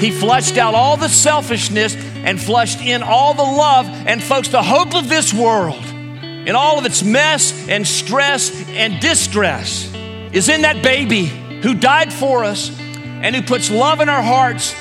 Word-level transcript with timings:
He 0.00 0.10
flushed 0.10 0.56
out 0.56 0.74
all 0.74 0.96
the 0.96 1.10
selfishness 1.10 1.94
and 1.94 2.40
flushed 2.40 2.80
in 2.80 3.02
all 3.02 3.34
the 3.34 3.42
love. 3.42 3.84
And, 3.86 4.22
folks, 4.22 4.48
the 4.48 4.62
hope 4.62 4.94
of 4.94 5.10
this 5.10 5.34
world, 5.34 5.84
in 5.84 6.56
all 6.56 6.78
of 6.78 6.86
its 6.86 7.02
mess 7.02 7.68
and 7.68 7.86
stress 7.86 8.50
and 8.68 8.98
distress, 8.98 9.92
is 10.32 10.48
in 10.48 10.62
that 10.62 10.82
baby 10.82 11.26
who 11.26 11.74
died 11.74 12.10
for 12.10 12.44
us 12.44 12.74
and 12.80 13.36
who 13.36 13.42
puts 13.42 13.70
love 13.70 14.00
in 14.00 14.08
our 14.08 14.22
hearts. 14.22 14.74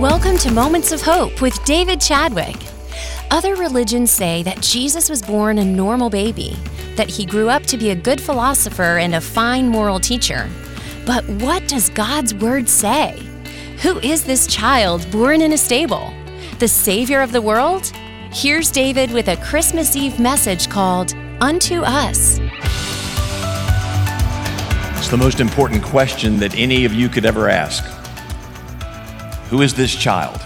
Welcome 0.00 0.38
to 0.38 0.50
Moments 0.50 0.90
of 0.90 1.02
Hope 1.02 1.42
with 1.42 1.62
David 1.66 2.00
Chadwick. 2.00 2.56
Other 3.30 3.56
religions 3.56 4.10
say 4.10 4.42
that 4.44 4.62
Jesus 4.62 5.10
was 5.10 5.20
born 5.20 5.58
a 5.58 5.64
normal 5.66 6.08
baby, 6.08 6.56
that 6.94 7.10
he 7.10 7.26
grew 7.26 7.50
up 7.50 7.64
to 7.64 7.76
be 7.76 7.90
a 7.90 7.94
good 7.94 8.22
philosopher 8.22 8.96
and 8.96 9.14
a 9.14 9.20
fine 9.20 9.68
moral 9.68 10.00
teacher. 10.00 10.48
But 11.06 11.24
what 11.28 11.68
does 11.68 11.88
God's 11.90 12.34
Word 12.34 12.68
say? 12.68 13.22
Who 13.80 14.00
is 14.00 14.24
this 14.24 14.48
child 14.48 15.08
born 15.12 15.40
in 15.40 15.52
a 15.52 15.56
stable? 15.56 16.12
The 16.58 16.66
Savior 16.66 17.20
of 17.20 17.30
the 17.30 17.40
world? 17.40 17.92
Here's 18.32 18.72
David 18.72 19.12
with 19.12 19.28
a 19.28 19.36
Christmas 19.36 19.94
Eve 19.94 20.18
message 20.18 20.68
called 20.68 21.14
Unto 21.40 21.82
Us. 21.82 22.40
It's 24.98 25.06
the 25.06 25.16
most 25.16 25.38
important 25.38 25.84
question 25.84 26.38
that 26.38 26.56
any 26.56 26.84
of 26.84 26.92
you 26.92 27.08
could 27.08 27.24
ever 27.24 27.48
ask. 27.48 27.84
Who 29.48 29.62
is 29.62 29.74
this 29.74 29.94
child? 29.94 30.40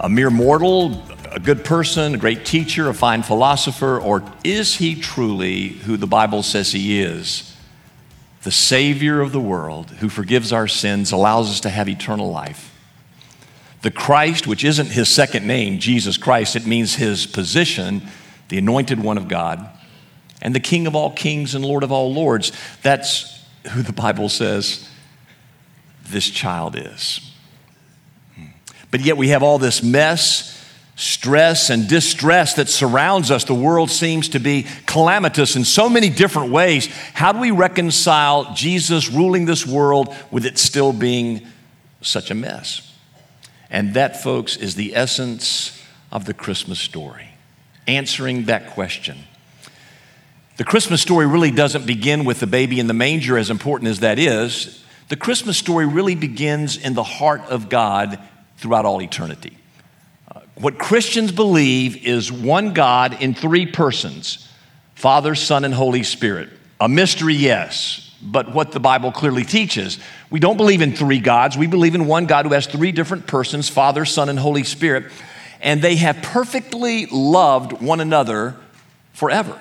A 0.00 0.08
mere 0.08 0.30
mortal, 0.30 1.06
a 1.34 1.40
good 1.40 1.64
person, 1.64 2.14
a 2.14 2.18
great 2.18 2.46
teacher, 2.46 2.88
a 2.88 2.94
fine 2.94 3.24
philosopher, 3.24 3.98
or 3.98 4.22
is 4.44 4.76
he 4.76 4.94
truly 4.94 5.68
who 5.68 5.96
the 5.96 6.06
Bible 6.06 6.44
says 6.44 6.70
he 6.70 7.00
is? 7.02 7.56
The 8.44 8.52
Savior 8.52 9.20
of 9.20 9.32
the 9.32 9.40
world 9.40 9.90
who 9.90 10.08
forgives 10.08 10.52
our 10.52 10.68
sins, 10.68 11.10
allows 11.10 11.50
us 11.50 11.60
to 11.60 11.70
have 11.70 11.88
eternal 11.88 12.30
life. 12.30 12.70
The 13.82 13.90
Christ, 13.90 14.46
which 14.46 14.64
isn't 14.64 14.90
his 14.92 15.08
second 15.08 15.44
name, 15.46 15.80
Jesus 15.80 16.16
Christ, 16.16 16.54
it 16.54 16.66
means 16.66 16.94
his 16.94 17.26
position, 17.26 18.02
the 18.48 18.58
anointed 18.58 19.02
one 19.02 19.18
of 19.18 19.26
God, 19.26 19.68
and 20.40 20.54
the 20.54 20.60
King 20.60 20.86
of 20.86 20.94
all 20.94 21.10
kings 21.10 21.54
and 21.54 21.64
Lord 21.64 21.82
of 21.82 21.90
all 21.90 22.12
lords. 22.14 22.52
That's 22.82 23.44
who 23.72 23.82
the 23.82 23.92
Bible 23.92 24.28
says 24.28 24.88
this 26.04 26.30
child 26.30 26.76
is. 26.76 27.32
But 28.90 29.00
yet 29.00 29.16
we 29.16 29.28
have 29.30 29.42
all 29.42 29.58
this 29.58 29.82
mess, 29.82 30.53
stress, 30.96 31.70
and 31.70 31.88
distress 31.88 32.54
that 32.54 32.68
surrounds 32.68 33.30
us. 33.30 33.44
The 33.44 33.54
world 33.54 33.90
seems 33.90 34.28
to 34.30 34.38
be 34.38 34.66
calamitous 34.86 35.56
in 35.56 35.64
so 35.64 35.88
many 35.88 36.08
different 36.08 36.52
ways. 36.52 36.86
How 37.14 37.32
do 37.32 37.40
we 37.40 37.50
reconcile 37.50 38.54
Jesus 38.54 39.10
ruling 39.10 39.44
this 39.44 39.66
world 39.66 40.14
with 40.30 40.46
it 40.46 40.56
still 40.56 40.92
being 40.92 41.46
such 42.00 42.30
a 42.30 42.34
mess? 42.34 42.92
And 43.70 43.94
that, 43.94 44.22
folks, 44.22 44.56
is 44.56 44.76
the 44.76 44.94
essence 44.94 45.82
of 46.12 46.26
the 46.26 46.34
Christmas 46.34 46.78
story, 46.78 47.30
answering 47.88 48.44
that 48.44 48.70
question. 48.70 49.18
The 50.58 50.64
Christmas 50.64 51.02
story 51.02 51.26
really 51.26 51.50
doesn't 51.50 51.84
begin 51.84 52.24
with 52.24 52.38
the 52.38 52.46
baby 52.46 52.78
in 52.78 52.86
the 52.86 52.94
manger, 52.94 53.36
as 53.36 53.50
important 53.50 53.90
as 53.90 53.98
that 54.00 54.20
is. 54.20 54.84
The 55.08 55.16
Christmas 55.16 55.58
story 55.58 55.86
really 55.86 56.14
begins 56.14 56.76
in 56.76 56.94
the 56.94 57.02
heart 57.02 57.40
of 57.48 57.68
God 57.68 58.20
throughout 58.58 58.84
all 58.84 59.02
eternity. 59.02 59.58
What 60.56 60.78
Christians 60.78 61.32
believe 61.32 62.06
is 62.06 62.30
one 62.30 62.74
God 62.74 63.20
in 63.20 63.34
three 63.34 63.66
persons 63.66 64.48
Father, 64.94 65.34
Son, 65.34 65.64
and 65.64 65.74
Holy 65.74 66.02
Spirit. 66.02 66.48
A 66.80 66.88
mystery, 66.88 67.34
yes, 67.34 68.14
but 68.22 68.54
what 68.54 68.72
the 68.72 68.80
Bible 68.80 69.12
clearly 69.12 69.44
teaches. 69.44 69.98
We 70.30 70.40
don't 70.40 70.56
believe 70.56 70.80
in 70.80 70.94
three 70.94 71.18
gods. 71.18 71.58
We 71.58 71.66
believe 71.66 71.94
in 71.94 72.06
one 72.06 72.26
God 72.26 72.46
who 72.46 72.52
has 72.52 72.66
three 72.66 72.92
different 72.92 73.26
persons 73.26 73.68
Father, 73.68 74.04
Son, 74.04 74.28
and 74.28 74.38
Holy 74.38 74.64
Spirit. 74.64 75.10
And 75.60 75.82
they 75.82 75.96
have 75.96 76.22
perfectly 76.22 77.06
loved 77.06 77.72
one 77.82 78.00
another 78.00 78.56
forever. 79.12 79.60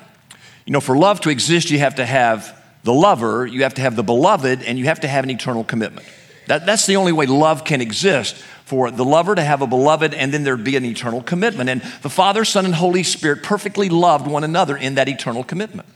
You 0.65 0.73
know, 0.73 0.79
for 0.79 0.97
love 0.97 1.21
to 1.21 1.29
exist, 1.29 1.71
you 1.71 1.79
have 1.79 1.95
to 1.95 2.05
have 2.05 2.57
the 2.83 2.93
lover, 2.93 3.45
you 3.45 3.63
have 3.63 3.73
to 3.75 3.81
have 3.81 3.95
the 3.95 4.03
beloved, 4.03 4.61
and 4.63 4.77
you 4.77 4.85
have 4.85 4.99
to 5.01 5.07
have 5.07 5.23
an 5.23 5.29
eternal 5.29 5.63
commitment. 5.63 6.07
That, 6.47 6.65
that's 6.65 6.85
the 6.85 6.97
only 6.97 7.11
way 7.11 7.25
love 7.25 7.63
can 7.63 7.81
exist 7.81 8.43
for 8.73 8.89
the 8.89 9.05
lover 9.05 9.35
to 9.35 9.43
have 9.43 9.61
a 9.61 9.67
beloved 9.67 10.15
and 10.15 10.33
then 10.33 10.43
there'd 10.43 10.63
be 10.63 10.75
an 10.75 10.83
eternal 10.83 11.21
commitment. 11.21 11.69
And 11.69 11.83
the 12.01 12.09
Father, 12.09 12.43
Son, 12.43 12.65
and 12.65 12.73
Holy 12.73 13.03
Spirit 13.03 13.43
perfectly 13.43 13.87
loved 13.87 14.25
one 14.25 14.43
another 14.43 14.75
in 14.75 14.95
that 14.95 15.07
eternal 15.07 15.43
commitment. 15.43 15.87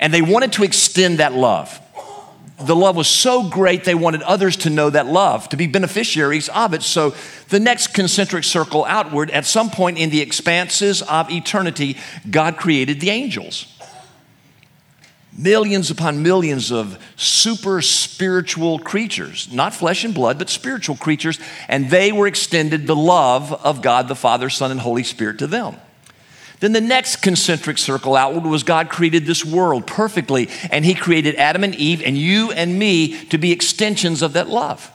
And 0.00 0.14
they 0.14 0.22
wanted 0.22 0.54
to 0.54 0.64
extend 0.64 1.18
that 1.18 1.34
love. 1.34 1.78
The 2.58 2.74
love 2.74 2.96
was 2.96 3.06
so 3.06 3.50
great, 3.50 3.84
they 3.84 3.94
wanted 3.94 4.22
others 4.22 4.56
to 4.58 4.70
know 4.70 4.88
that 4.88 5.04
love, 5.04 5.46
to 5.50 5.58
be 5.58 5.66
beneficiaries 5.66 6.48
of 6.48 6.72
it. 6.72 6.82
So, 6.82 7.14
the 7.50 7.60
next 7.60 7.88
concentric 7.88 8.44
circle 8.44 8.86
outward, 8.86 9.30
at 9.30 9.44
some 9.44 9.68
point 9.68 9.98
in 9.98 10.08
the 10.08 10.22
expanses 10.22 11.02
of 11.02 11.30
eternity, 11.30 11.98
God 12.30 12.56
created 12.56 12.98
the 13.00 13.10
angels 13.10 13.71
millions 15.36 15.90
upon 15.90 16.22
millions 16.22 16.70
of 16.70 17.02
super 17.16 17.80
spiritual 17.80 18.78
creatures, 18.78 19.50
not 19.52 19.74
flesh 19.74 20.04
and 20.04 20.14
blood, 20.14 20.38
but 20.38 20.50
spiritual 20.50 20.96
creatures, 20.96 21.38
and 21.68 21.90
they 21.90 22.12
were 22.12 22.26
extended 22.26 22.86
the 22.86 22.96
love 22.96 23.52
of 23.52 23.82
God 23.82 24.08
the 24.08 24.14
Father, 24.14 24.50
Son, 24.50 24.70
and 24.70 24.80
Holy 24.80 25.02
Spirit 25.02 25.38
to 25.38 25.46
them. 25.46 25.76
Then 26.60 26.72
the 26.72 26.80
next 26.80 27.16
concentric 27.16 27.76
circle 27.76 28.14
outward 28.14 28.44
was 28.44 28.62
God 28.62 28.88
created 28.88 29.26
this 29.26 29.44
world 29.44 29.86
perfectly, 29.86 30.48
and 30.70 30.84
He 30.84 30.94
created 30.94 31.34
Adam 31.34 31.64
and 31.64 31.74
Eve 31.74 32.02
and 32.04 32.16
you 32.16 32.52
and 32.52 32.78
me 32.78 33.24
to 33.26 33.38
be 33.38 33.50
extensions 33.50 34.22
of 34.22 34.34
that 34.34 34.48
love. 34.48 34.90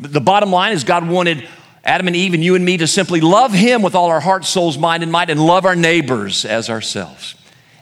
The 0.00 0.20
bottom 0.20 0.50
line 0.50 0.72
is 0.72 0.84
God 0.84 1.06
wanted 1.06 1.46
Adam 1.84 2.06
and 2.06 2.16
Eve 2.16 2.32
and 2.32 2.42
you 2.42 2.54
and 2.54 2.64
me 2.64 2.76
to 2.78 2.86
simply 2.86 3.20
love 3.20 3.52
Him 3.52 3.82
with 3.82 3.94
all 3.94 4.08
our 4.08 4.20
heart, 4.20 4.44
souls, 4.44 4.78
mind, 4.78 5.02
and 5.02 5.12
might, 5.12 5.28
and 5.28 5.44
love 5.44 5.66
our 5.66 5.76
neighbors 5.76 6.44
as 6.44 6.70
ourselves. 6.70 7.34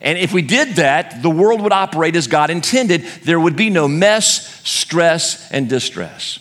And 0.07 0.17
if 0.19 0.33
we 0.33 0.41
did 0.41 0.77
that, 0.77 1.21
the 1.21 1.29
world 1.29 1.61
would 1.63 1.73
operate 1.73 2.15
as 2.15 2.29
God 2.29 2.49
intended. 2.49 3.03
There 3.25 3.41
would 3.41 3.57
be 3.57 3.71
no 3.71 3.89
mess, 3.89 4.63
stress, 4.63 5.51
and 5.51 5.69
distress. 5.69 6.39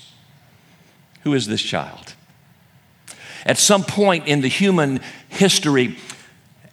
Who 1.24 1.34
is 1.34 1.48
this 1.48 1.64
child? 1.64 2.14
At 3.44 3.58
some 3.58 3.81
point 3.81 4.28
in 4.28 4.42
the 4.42 4.48
human 4.48 5.00
history, 5.30 5.98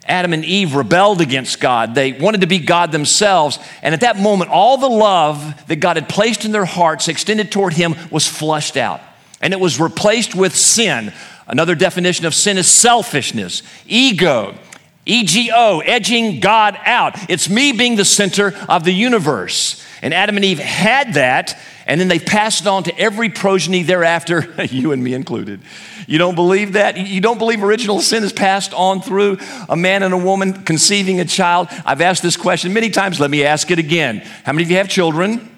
Adam 0.07 0.35
and 0.35 0.45
Eve 0.45 0.75
rebelled 0.75 1.23
against 1.23 1.61
God. 1.61 1.95
They 1.95 2.13
wanted 2.13 2.43
to 2.43 2.47
be 2.47 2.59
God 2.59 2.93
themselves. 2.93 3.59
And 3.81 3.95
at 3.95 4.03
that 4.03 4.19
moment, 4.19 4.51
all 4.51 4.77
the 4.77 4.87
love 4.87 5.67
that 5.69 5.77
God 5.77 5.97
had 5.97 6.11
placed 6.11 6.45
in 6.45 6.53
their 6.53 6.67
hearts, 6.67 7.09
extended 7.09 7.51
toward 7.51 7.73
Him, 7.73 7.95
was 8.11 8.29
flushed 8.29 8.77
out. 8.77 9.01
And 9.41 9.55
it 9.55 9.61
was 9.61 9.81
replaced 9.81 10.35
with 10.35 10.55
sin. 10.55 11.11
Another 11.47 11.75
definition 11.75 12.27
of 12.27 12.35
sin 12.35 12.59
is 12.59 12.67
selfishness, 12.67 13.63
ego, 13.87 14.59
EGO, 15.05 15.81
edging 15.81 16.41
God 16.41 16.79
out. 16.85 17.31
It's 17.31 17.49
me 17.49 17.73
being 17.73 17.97
the 17.97 18.05
center 18.05 18.55
of 18.69 18.85
the 18.85 18.93
universe. 18.93 19.85
And 20.01 20.15
Adam 20.15 20.37
and 20.37 20.45
Eve 20.45 20.59
had 20.59 21.15
that, 21.15 21.59
and 21.87 22.01
then 22.01 22.09
they 22.09 22.19
passed 22.19 22.63
it 22.63 22.67
on 22.67 22.85
to 22.85 22.99
every 22.99 23.29
progeny 23.29 23.83
thereafter, 23.83 24.53
you 24.71 24.93
and 24.93 25.03
me 25.03 25.15
included. 25.15 25.61
You 26.07 26.19
don't 26.19 26.35
believe 26.35 26.75
that? 26.75 26.97
You 26.97 27.21
don't 27.21 27.39
believe 27.39 27.63
original 27.63 28.01
sin 28.01 28.25
is 28.25 28.33
passed 28.33 28.75
on 28.75 29.01
through 29.01 29.39
a 29.69 29.77
man 29.77 30.03
and 30.03 30.13
a 30.13 30.19
woman 30.19 30.65
conceiving 30.65 31.21
a 31.21 31.25
child? 31.25 31.69
I've 31.85 32.01
asked 32.01 32.23
this 32.23 32.37
question 32.37 32.73
many 32.73 32.91
times. 32.91 33.21
Let 33.21 33.31
me 33.31 33.45
ask 33.45 33.71
it 33.71 33.79
again. 33.79 34.19
How 34.45 34.53
many 34.53 34.65
of 34.65 34.71
you 34.71 34.77
have 34.77 34.89
children? 34.89 35.49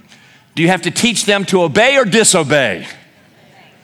Do 0.54 0.62
you 0.62 0.68
have 0.68 0.82
to 0.82 0.90
teach 0.90 1.24
them 1.24 1.44
to 1.46 1.62
obey 1.62 1.96
or 1.96 2.04
disobey? 2.04 2.86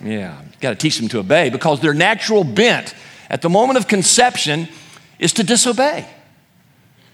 Yeah, 0.03 0.41
got 0.61 0.71
to 0.71 0.77
teach 0.77 0.99
them 0.99 1.09
to 1.09 1.19
obey 1.19 1.51
because 1.51 1.81
their 1.81 1.95
natural 1.95 2.45
bent 2.45 2.95
at 3.29 3.43
the 3.43 3.51
moment 3.51 3.79
of 3.79 3.89
conception 3.89 4.69
is 5.21 5.35
to 5.35 5.45
disobey. 5.45 6.09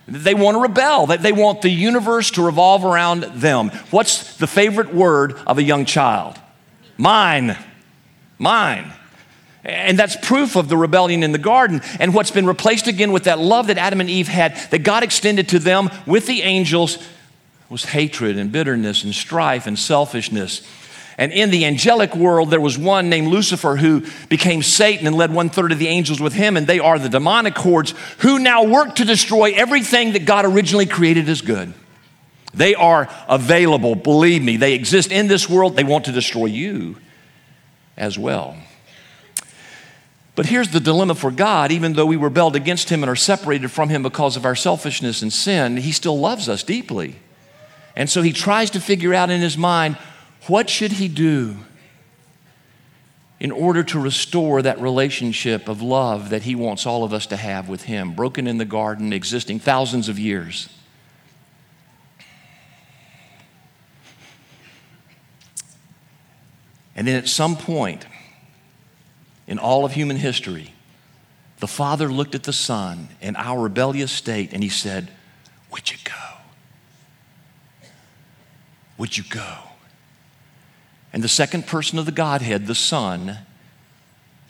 They 0.09 0.35
want 0.35 0.55
to 0.55 0.61
rebel. 0.61 1.09
That 1.09 1.21
they 1.21 1.33
want 1.33 1.61
the 1.61 1.69
universe 1.69 2.31
to 2.33 2.43
revolve 2.47 2.85
around 2.85 3.25
them. 3.25 3.71
What's 3.91 4.37
the 4.37 4.47
favorite 4.47 4.95
word 4.95 5.35
of 5.47 5.59
a 5.59 5.63
young 5.63 5.85
child? 5.85 6.39
Mine. 6.97 7.59
Mine. 8.39 8.93
And 9.65 9.99
that's 9.99 10.17
proof 10.17 10.55
of 10.55 10.69
the 10.69 10.77
rebellion 10.77 11.25
in 11.25 11.33
the 11.33 11.39
garden. 11.39 11.83
And 11.99 12.15
what's 12.15 12.31
been 12.31 12.47
replaced 12.47 12.87
again 12.87 13.11
with 13.11 13.25
that 13.25 13.41
love 13.41 13.67
that 13.67 13.79
Adam 13.79 14.01
and 14.01 14.09
Eve 14.09 14.29
had, 14.29 14.57
that 14.71 14.85
God 14.85 15.03
extended 15.03 15.49
to 15.49 15.59
them 15.59 15.91
with 16.07 16.27
the 16.27 16.43
angels, 16.43 16.99
was 17.69 17.85
hatred 17.87 18.39
and 18.39 18.53
bitterness 18.53 19.03
and 19.03 19.13
strife 19.13 19.67
and 19.67 19.77
selfishness 19.77 20.65
and 21.19 21.33
in 21.33 21.51
the 21.51 21.65
angelic 21.65 22.15
world, 22.15 22.51
there 22.51 22.61
was 22.61 22.77
one 22.77 23.09
named 23.09 23.29
Lucifer 23.29 23.77
who 23.77 24.05
became 24.29 24.63
Satan 24.63 25.07
and 25.07 25.17
led 25.17 25.33
one 25.33 25.49
third 25.49 25.73
of 25.73 25.79
the 25.79 25.89
angels 25.89 26.21
with 26.21 26.35
him, 26.35 26.57
and 26.57 26.67
they 26.67 26.79
are 26.79 26.99
the 26.99 27.09
demonic 27.09 27.57
hordes 27.57 27.95
who 28.19 28.39
now 28.39 28.65
work 28.65 28.97
to 28.97 29.05
destroy 29.05 29.53
everything 29.55 30.13
that 30.13 30.27
God 30.27 30.45
originally 30.45 30.87
created 30.87 31.29
as 31.29 31.41
good. 31.41 31.73
They 32.53 32.75
are 32.75 33.09
available, 33.29 33.95
believe 33.95 34.43
me. 34.43 34.57
They 34.57 34.75
exist 34.75 35.11
in 35.11 35.27
this 35.27 35.49
world. 35.49 35.77
They 35.77 35.85
want 35.85 36.07
to 36.07 36.13
destroy 36.13 36.47
you 36.47 36.97
as 37.97 38.19
well. 38.19 38.57
But 40.35 40.47
here's 40.47 40.69
the 40.69 40.81
dilemma 40.81 41.15
for 41.15 41.31
God 41.31 41.73
even 41.73 41.95
though 41.95 42.05
we 42.05 42.17
rebelled 42.17 42.57
against 42.57 42.91
Him 42.91 43.03
and 43.03 43.09
are 43.09 43.17
separated 43.17 43.71
from 43.71 43.89
Him 43.89 44.03
because 44.03 44.37
of 44.37 44.45
our 44.45 44.55
selfishness 44.55 45.23
and 45.23 45.33
sin, 45.33 45.79
He 45.79 45.93
still 45.93 46.19
loves 46.19 46.49
us 46.49 46.63
deeply. 46.63 47.17
And 47.97 48.11
so 48.11 48.21
he 48.21 48.33
tries 48.33 48.71
to 48.71 48.81
figure 48.81 49.15
out 49.15 49.31
in 49.31 49.41
his 49.41 49.57
mind 49.57 49.97
what 50.49 50.71
should 50.71 50.93
he 50.93 51.09
do 51.09 51.57
in 53.39 53.51
order 53.51 53.83
to 53.83 54.01
restore 54.01 54.63
that 54.63 54.81
relationship 54.81 55.69
of 55.69 55.83
love 55.83 56.31
that 56.31 56.43
he 56.43 56.55
wants 56.55 56.87
all 56.87 57.05
of 57.05 57.13
us 57.13 57.27
to 57.27 57.37
have 57.37 57.69
with 57.69 57.83
him, 57.83 58.15
broken 58.15 58.47
in 58.47 58.57
the 58.57 58.65
garden, 58.65 59.13
existing 59.13 59.59
thousands 59.59 60.09
of 60.09 60.19
years. 60.19 60.69
And 66.95 67.07
then 67.07 67.17
at 67.17 67.29
some 67.29 67.57
point 67.57 68.07
in 69.47 69.59
all 69.59 69.85
of 69.85 69.93
human 69.93 70.17
history, 70.17 70.73
the 71.59 71.67
Father 71.67 72.11
looked 72.11 72.35
at 72.35 72.45
the 72.45 72.55
Son 72.55 73.09
in 73.21 73.37
our 73.37 73.65
rebellious 73.65 74.13
state 74.13 74.55
and 74.55 74.63
he 74.63 74.71
said, 74.71 75.11
Would 75.73 75.91
you 75.91 75.99
go? 76.05 76.13
Would 78.97 79.19
you 79.19 79.25
go? 79.29 79.57
And 81.17 81.25
the 81.25 81.29
second 81.29 81.67
person 81.67 81.99
of 81.99 82.05
the 82.05 82.13
Godhead, 82.13 82.67
the 82.67 82.75
Son, 82.75 83.39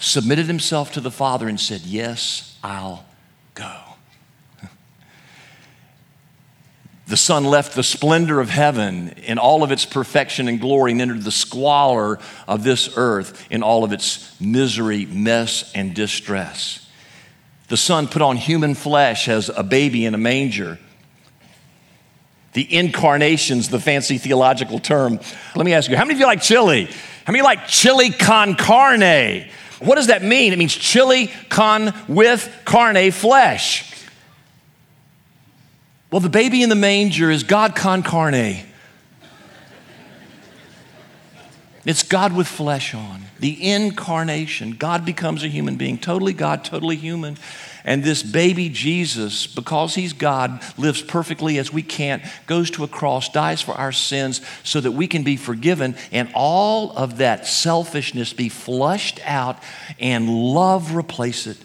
submitted 0.01 0.47
himself 0.47 0.91
to 0.95 1.01
the 1.01 1.13
Father 1.13 1.47
and 1.47 1.61
said, 1.61 1.83
Yes, 1.83 2.59
I'll 2.61 3.07
go. 3.55 3.73
The 7.07 7.17
Son 7.17 7.45
left 7.45 7.77
the 7.77 7.85
splendor 7.85 8.41
of 8.41 8.51
heaven 8.51 9.11
in 9.11 9.39
all 9.39 9.63
of 9.63 9.71
its 9.71 9.87
perfection 9.87 10.49
and 10.49 10.61
glory 10.61 10.91
and 10.91 11.01
entered 11.01 11.23
the 11.23 11.31
squalor 11.31 12.19
of 12.49 12.65
this 12.65 12.97
earth 12.97 13.47
in 13.49 13.63
all 13.63 13.85
of 13.85 13.93
its 13.93 14.35
misery, 14.41 15.07
mess, 15.07 15.71
and 15.73 15.95
distress. 15.95 16.85
The 17.69 17.77
Son 17.77 18.09
put 18.09 18.23
on 18.23 18.37
human 18.37 18.75
flesh 18.75 19.29
as 19.29 19.51
a 19.51 19.63
baby 19.63 20.05
in 20.05 20.17
a 20.17 20.19
manger. 20.19 20.81
The 22.57 22.75
incarnation's 22.75 23.69
the 23.69 23.79
fancy 23.79 24.17
theological 24.17 24.79
term. 24.79 25.21
Let 25.55 25.67
me 25.67 25.75
ask 25.75 25.91
you, 25.91 25.97
how 25.99 26.05
many 26.05 26.15
of 26.15 26.21
you 26.21 26.25
like 26.25 26.41
chili? 26.41 26.87
How 27.27 27.33
many 27.35 27.43
like 27.43 27.67
chili 27.67 28.09
con 28.09 28.55
carne? 28.55 29.47
What 29.79 29.97
does 29.97 30.07
that 30.07 30.23
mean? 30.23 30.55
It 30.55 30.59
means 30.59 30.75
chili 30.75 31.31
con 31.51 31.93
with 32.09 32.51
carne 32.65 33.11
flesh. 33.11 33.93
Well, 36.11 36.21
the 36.21 36.31
baby 36.31 36.63
in 36.63 36.71
the 36.71 36.77
manger 36.77 37.31
is 37.31 37.43
God 37.43 37.77
con 37.77 38.03
carne. 38.03 38.65
It's 41.85 42.03
God 42.05 42.33
with 42.33 42.49
flesh 42.49 42.95
on, 42.95 43.25
the 43.39 43.71
incarnation. 43.71 44.73
God 44.73 45.05
becomes 45.05 45.45
a 45.45 45.49
human 45.49 45.77
being, 45.77 45.99
totally 45.99 46.33
God, 46.33 46.65
totally 46.65 46.97
human. 46.97 47.37
And 47.87 48.03
this 48.03 48.25
baby 48.25 48.69
Jesus, 48.69 49.47
because 49.47 49.95
he's 49.95 50.13
God, 50.13 50.61
lives 50.77 51.01
perfectly 51.01 51.57
as 51.57 51.73
we 51.73 51.83
can't, 51.83 52.21
goes 52.49 52.69
to 52.73 52.83
a 52.83 52.89
cross, 52.89 53.29
dies 53.29 53.63
for 53.63 53.73
our 53.73 53.93
sins 53.93 54.41
so 54.65 54.81
that 54.81 54.91
we 54.91 55.07
can 55.07 55.23
be 55.23 55.37
forgiven, 55.37 55.95
and 56.11 56.29
all 56.35 56.91
of 56.91 57.19
that 57.19 57.47
selfishness 57.47 58.33
be 58.33 58.49
flushed 58.49 59.21
out 59.25 59.63
and 60.01 60.29
love 60.29 60.97
replace 60.97 61.47
it. 61.47 61.59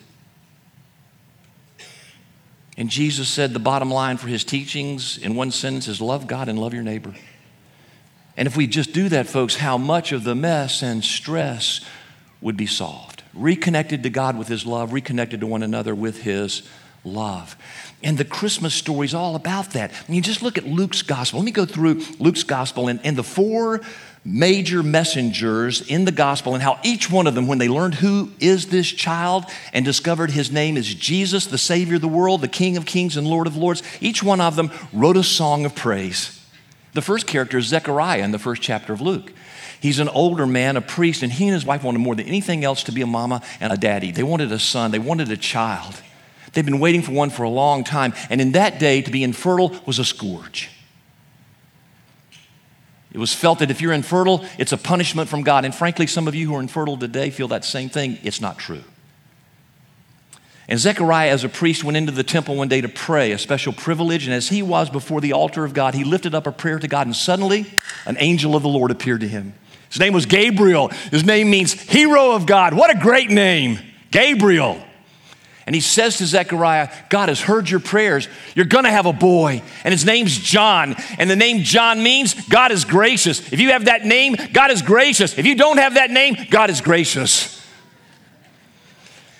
And 2.77 2.87
Jesus 2.87 3.27
said 3.27 3.53
the 3.53 3.59
bottom 3.59 3.89
line 3.89 4.17
for 4.17 4.27
his 4.27 4.43
teachings 4.43 5.17
in 5.17 5.35
one 5.35 5.49
sentence 5.49 5.87
is 5.87 5.99
love 5.99 6.27
God 6.27 6.49
and 6.49 6.59
love 6.59 6.73
your 6.73 6.83
neighbor. 6.83 7.15
And 8.37 8.47
if 8.47 8.55
we 8.55 8.67
just 8.67 8.93
do 8.93 9.09
that, 9.09 9.27
folks, 9.27 9.55
how 9.55 9.79
much 9.79 10.11
of 10.11 10.23
the 10.23 10.35
mess 10.35 10.83
and 10.83 11.03
stress 11.03 11.81
would 12.41 12.57
be 12.57 12.67
solved? 12.67 13.10
Reconnected 13.33 14.03
to 14.03 14.09
God 14.09 14.37
with 14.37 14.47
his 14.47 14.65
love, 14.65 14.93
reconnected 14.93 15.39
to 15.39 15.47
one 15.47 15.63
another 15.63 15.95
with 15.95 16.23
his 16.23 16.63
love. 17.03 17.55
And 18.03 18.17
the 18.17 18.25
Christmas 18.25 18.73
story 18.73 19.05
is 19.05 19.13
all 19.13 19.35
about 19.35 19.71
that. 19.71 19.91
I 19.91 20.11
mean, 20.11 20.23
just 20.23 20.41
look 20.41 20.57
at 20.57 20.65
Luke's 20.65 21.01
gospel. 21.01 21.39
Let 21.39 21.45
me 21.45 21.51
go 21.51 21.65
through 21.65 22.03
Luke's 22.19 22.43
gospel 22.43 22.87
and, 22.87 22.99
and 23.03 23.15
the 23.15 23.23
four 23.23 23.81
major 24.23 24.83
messengers 24.83 25.81
in 25.81 26.05
the 26.05 26.11
gospel 26.11 26.53
and 26.53 26.61
how 26.61 26.79
each 26.83 27.09
one 27.09 27.25
of 27.25 27.33
them, 27.33 27.47
when 27.47 27.57
they 27.57 27.67
learned 27.67 27.95
who 27.95 28.31
is 28.39 28.67
this 28.67 28.87
child 28.87 29.45
and 29.73 29.83
discovered 29.83 30.29
his 30.29 30.51
name 30.51 30.77
is 30.77 30.93
Jesus, 30.93 31.47
the 31.47 31.57
Savior 31.57 31.95
of 31.95 32.01
the 32.01 32.07
world, 32.07 32.41
the 32.41 32.47
King 32.47 32.77
of 32.77 32.85
kings 32.85 33.17
and 33.17 33.27
Lord 33.27 33.47
of 33.47 33.57
lords, 33.57 33.81
each 33.99 34.21
one 34.21 34.39
of 34.39 34.55
them 34.55 34.71
wrote 34.93 35.17
a 35.17 35.23
song 35.23 35.65
of 35.65 35.73
praise. 35.73 36.39
The 36.93 37.01
first 37.01 37.25
character 37.25 37.57
is 37.57 37.65
Zechariah 37.65 38.21
in 38.21 38.31
the 38.31 38.39
first 38.39 38.61
chapter 38.61 38.93
of 38.93 39.01
Luke. 39.01 39.33
He's 39.81 39.99
an 39.99 40.09
older 40.09 40.45
man, 40.45 40.77
a 40.77 40.81
priest, 40.81 41.23
and 41.23 41.33
he 41.33 41.45
and 41.45 41.53
his 41.55 41.65
wife 41.65 41.83
wanted 41.83 41.99
more 41.99 42.15
than 42.15 42.27
anything 42.27 42.63
else 42.63 42.83
to 42.83 42.91
be 42.91 43.01
a 43.01 43.07
mama 43.07 43.41
and 43.59 43.73
a 43.73 43.77
daddy. 43.77 44.11
They 44.11 44.23
wanted 44.23 44.51
a 44.51 44.59
son, 44.59 44.91
they 44.91 44.99
wanted 44.99 45.31
a 45.31 45.37
child. 45.37 45.99
They've 46.53 46.65
been 46.65 46.79
waiting 46.79 47.01
for 47.01 47.11
one 47.11 47.31
for 47.31 47.43
a 47.43 47.49
long 47.49 47.83
time, 47.83 48.13
and 48.29 48.39
in 48.39 48.51
that 48.51 48.79
day, 48.79 49.01
to 49.01 49.09
be 49.09 49.23
infertile 49.23 49.75
was 49.85 49.97
a 49.97 50.05
scourge. 50.05 50.69
It 53.11 53.17
was 53.17 53.33
felt 53.33 53.59
that 53.59 53.71
if 53.71 53.81
you're 53.81 53.91
infertile, 53.91 54.45
it's 54.57 54.71
a 54.71 54.77
punishment 54.77 55.29
from 55.29 55.41
God. 55.41 55.65
And 55.65 55.75
frankly, 55.75 56.07
some 56.07 56.27
of 56.27 56.35
you 56.35 56.47
who 56.47 56.55
are 56.55 56.61
infertile 56.61 56.95
today 56.95 57.29
feel 57.29 57.49
that 57.49 57.65
same 57.65 57.89
thing. 57.89 58.17
It's 58.23 58.39
not 58.39 58.57
true. 58.57 58.83
And 60.69 60.79
Zechariah, 60.79 61.29
as 61.29 61.43
a 61.43 61.49
priest, 61.49 61.83
went 61.83 61.97
into 61.97 62.13
the 62.13 62.23
temple 62.23 62.55
one 62.55 62.69
day 62.69 62.79
to 62.79 62.87
pray, 62.87 63.33
a 63.33 63.37
special 63.37 63.73
privilege. 63.73 64.25
And 64.25 64.33
as 64.33 64.47
he 64.47 64.61
was 64.61 64.89
before 64.89 65.19
the 65.19 65.33
altar 65.33 65.65
of 65.65 65.73
God, 65.73 65.95
he 65.95 66.05
lifted 66.05 66.33
up 66.33 66.47
a 66.47 66.51
prayer 66.53 66.79
to 66.79 66.87
God. 66.87 67.07
And 67.07 67.15
suddenly, 67.15 67.65
an 68.05 68.15
angel 68.19 68.55
of 68.55 68.63
the 68.63 68.69
Lord 68.69 68.91
appeared 68.91 69.19
to 69.21 69.27
him. 69.27 69.53
His 69.91 69.99
name 69.99 70.13
was 70.13 70.25
Gabriel. 70.25 70.87
His 71.11 71.23
name 71.23 71.49
means 71.49 71.73
hero 71.73 72.31
of 72.31 72.45
God. 72.45 72.73
What 72.73 72.95
a 72.95 72.99
great 72.99 73.29
name! 73.29 73.77
Gabriel. 74.09 74.81
And 75.67 75.75
he 75.75 75.81
says 75.81 76.17
to 76.17 76.25
Zechariah, 76.25 76.89
God 77.09 77.29
has 77.29 77.39
heard 77.39 77.69
your 77.69 77.79
prayers. 77.79 78.27
You're 78.55 78.65
going 78.65 78.85
to 78.85 78.91
have 78.91 79.05
a 79.05 79.13
boy, 79.13 79.61
and 79.83 79.91
his 79.91 80.05
name's 80.05 80.37
John. 80.37 80.95
And 81.19 81.29
the 81.29 81.35
name 81.35 81.63
John 81.63 82.01
means 82.01 82.33
God 82.47 82.71
is 82.71 82.83
gracious. 82.83 83.53
If 83.53 83.59
you 83.59 83.71
have 83.71 83.85
that 83.85 84.03
name, 84.03 84.35
God 84.53 84.71
is 84.71 84.81
gracious. 84.81 85.37
If 85.37 85.45
you 85.45 85.55
don't 85.55 85.77
have 85.77 85.93
that 85.93 86.09
name, 86.09 86.35
God 86.49 86.69
is 86.71 86.81
gracious. 86.81 87.60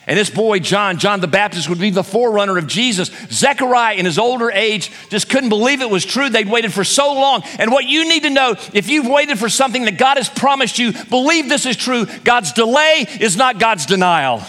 And 0.08 0.18
this 0.18 0.32
boy, 0.32 0.60
John, 0.60 0.98
John 0.98 1.20
the 1.20 1.28
Baptist, 1.28 1.70
would 1.70 1.80
be 1.80 1.92
the 1.92 2.04
forerunner 2.04 2.58
of 2.58 2.66
Jesus. 2.66 3.12
Zechariah, 3.30 3.96
in 3.96 4.06
his 4.06 4.18
older 4.18 4.50
age, 4.50 4.92
just 5.10 5.30
couldn't 5.30 5.50
believe 5.50 5.82
it 5.82 5.90
was 5.92 6.04
true. 6.04 6.28
They'd 6.28 6.50
waited 6.50 6.74
for 6.74 6.84
so 6.84 7.14
long. 7.14 7.44
And 7.60 7.72
what 7.72 7.86
you 7.86 8.10
need 8.10 8.24
to 8.24 8.32
know 8.32 8.56
if 8.74 8.90
you've 8.90 9.08
waited 9.08 9.38
for 9.38 9.48
something 9.48 9.86
that 9.86 10.00
God 10.00 10.18
has 10.18 10.28
promised 10.28 10.80
you, 10.80 10.92
believe 11.10 11.50
this 11.50 11.68
is 11.68 11.78
true. 11.78 12.08
God's 12.24 12.52
delay 12.52 13.06
is 13.20 13.38
not 13.38 13.60
God's 13.60 13.86
denial. 13.86 14.42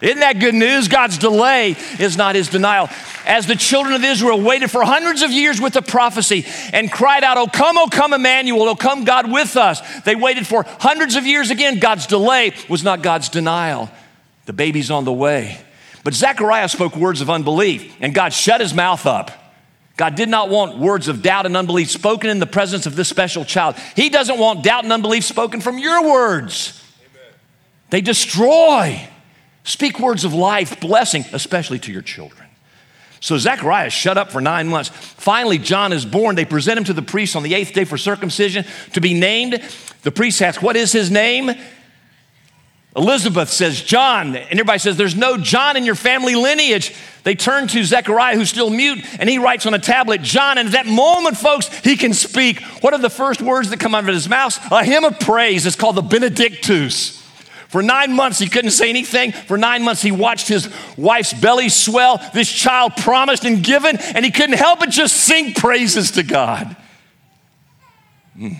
Isn't 0.00 0.20
that 0.20 0.38
good 0.38 0.54
news? 0.54 0.88
God's 0.88 1.18
delay 1.18 1.76
is 1.98 2.16
not 2.16 2.34
his 2.34 2.48
denial. 2.48 2.88
As 3.26 3.46
the 3.46 3.56
children 3.56 3.94
of 3.94 4.04
Israel 4.04 4.40
waited 4.40 4.70
for 4.70 4.82
hundreds 4.82 5.22
of 5.22 5.30
years 5.30 5.60
with 5.60 5.74
the 5.74 5.82
prophecy 5.82 6.46
and 6.72 6.90
cried 6.90 7.22
out, 7.22 7.36
Oh, 7.36 7.46
come, 7.46 7.76
oh, 7.76 7.88
come, 7.90 8.14
Emmanuel, 8.14 8.68
oh, 8.68 8.76
come, 8.76 9.04
God 9.04 9.30
with 9.30 9.56
us. 9.56 9.80
They 10.02 10.14
waited 10.16 10.46
for 10.46 10.64
hundreds 10.78 11.16
of 11.16 11.26
years 11.26 11.50
again. 11.50 11.80
God's 11.80 12.06
delay 12.06 12.54
was 12.68 12.82
not 12.82 13.02
God's 13.02 13.28
denial. 13.28 13.90
The 14.50 14.54
baby's 14.54 14.90
on 14.90 15.04
the 15.04 15.12
way. 15.12 15.60
But 16.02 16.12
Zechariah 16.12 16.68
spoke 16.68 16.96
words 16.96 17.20
of 17.20 17.30
unbelief, 17.30 17.94
and 18.00 18.12
God 18.12 18.32
shut 18.32 18.60
his 18.60 18.74
mouth 18.74 19.06
up. 19.06 19.30
God 19.96 20.16
did 20.16 20.28
not 20.28 20.48
want 20.48 20.76
words 20.76 21.06
of 21.06 21.22
doubt 21.22 21.46
and 21.46 21.56
unbelief 21.56 21.88
spoken 21.88 22.28
in 22.28 22.40
the 22.40 22.48
presence 22.48 22.84
of 22.84 22.96
this 22.96 23.08
special 23.08 23.44
child. 23.44 23.76
He 23.94 24.08
doesn't 24.08 24.40
want 24.40 24.64
doubt 24.64 24.82
and 24.82 24.92
unbelief 24.92 25.22
spoken 25.22 25.60
from 25.60 25.78
your 25.78 26.02
words. 26.02 26.82
Amen. 26.98 27.32
They 27.90 28.00
destroy. 28.00 29.08
Speak 29.62 30.00
words 30.00 30.24
of 30.24 30.34
life, 30.34 30.80
blessing, 30.80 31.24
especially 31.32 31.78
to 31.78 31.92
your 31.92 32.02
children. 32.02 32.48
So 33.20 33.38
Zechariah 33.38 33.90
shut 33.90 34.18
up 34.18 34.32
for 34.32 34.40
nine 34.40 34.66
months. 34.66 34.88
Finally, 34.88 35.58
John 35.58 35.92
is 35.92 36.04
born. 36.04 36.34
They 36.34 36.44
present 36.44 36.76
him 36.76 36.84
to 36.86 36.92
the 36.92 37.02
priest 37.02 37.36
on 37.36 37.44
the 37.44 37.54
eighth 37.54 37.72
day 37.72 37.84
for 37.84 37.96
circumcision 37.96 38.64
to 38.94 39.00
be 39.00 39.14
named. 39.14 39.62
The 40.02 40.10
priest 40.10 40.42
asks, 40.42 40.60
What 40.60 40.74
is 40.74 40.90
his 40.90 41.08
name? 41.08 41.52
Elizabeth 42.96 43.48
says, 43.50 43.82
John. 43.82 44.34
And 44.34 44.52
everybody 44.52 44.78
says, 44.78 44.96
There's 44.96 45.14
no 45.14 45.36
John 45.36 45.76
in 45.76 45.84
your 45.84 45.94
family 45.94 46.34
lineage. 46.34 46.94
They 47.22 47.34
turn 47.34 47.68
to 47.68 47.84
Zechariah, 47.84 48.34
who's 48.34 48.50
still 48.50 48.70
mute, 48.70 49.04
and 49.18 49.28
he 49.28 49.38
writes 49.38 49.66
on 49.66 49.74
a 49.74 49.78
tablet, 49.78 50.22
John. 50.22 50.58
And 50.58 50.68
at 50.68 50.72
that 50.72 50.86
moment, 50.86 51.36
folks, 51.36 51.68
he 51.80 51.96
can 51.96 52.14
speak. 52.14 52.60
What 52.80 52.92
are 52.94 52.98
the 52.98 53.10
first 53.10 53.42
words 53.42 53.70
that 53.70 53.78
come 53.78 53.94
out 53.94 54.08
of 54.08 54.14
his 54.14 54.28
mouth? 54.28 54.58
A 54.72 54.84
hymn 54.84 55.04
of 55.04 55.20
praise. 55.20 55.66
It's 55.66 55.76
called 55.76 55.96
the 55.96 56.02
Benedictus. 56.02 57.18
For 57.68 57.82
nine 57.82 58.14
months, 58.14 58.40
he 58.40 58.48
couldn't 58.48 58.72
say 58.72 58.88
anything. 58.88 59.30
For 59.30 59.56
nine 59.56 59.84
months, 59.84 60.02
he 60.02 60.10
watched 60.10 60.48
his 60.48 60.68
wife's 60.96 61.32
belly 61.32 61.68
swell, 61.68 62.20
this 62.34 62.50
child 62.50 62.96
promised 62.96 63.44
and 63.44 63.62
given, 63.62 63.96
and 63.96 64.24
he 64.24 64.32
couldn't 64.32 64.56
help 64.56 64.80
but 64.80 64.90
just 64.90 65.16
sing 65.16 65.54
praises 65.54 66.10
to 66.12 66.24
God. 66.24 66.76
Mm. 68.36 68.56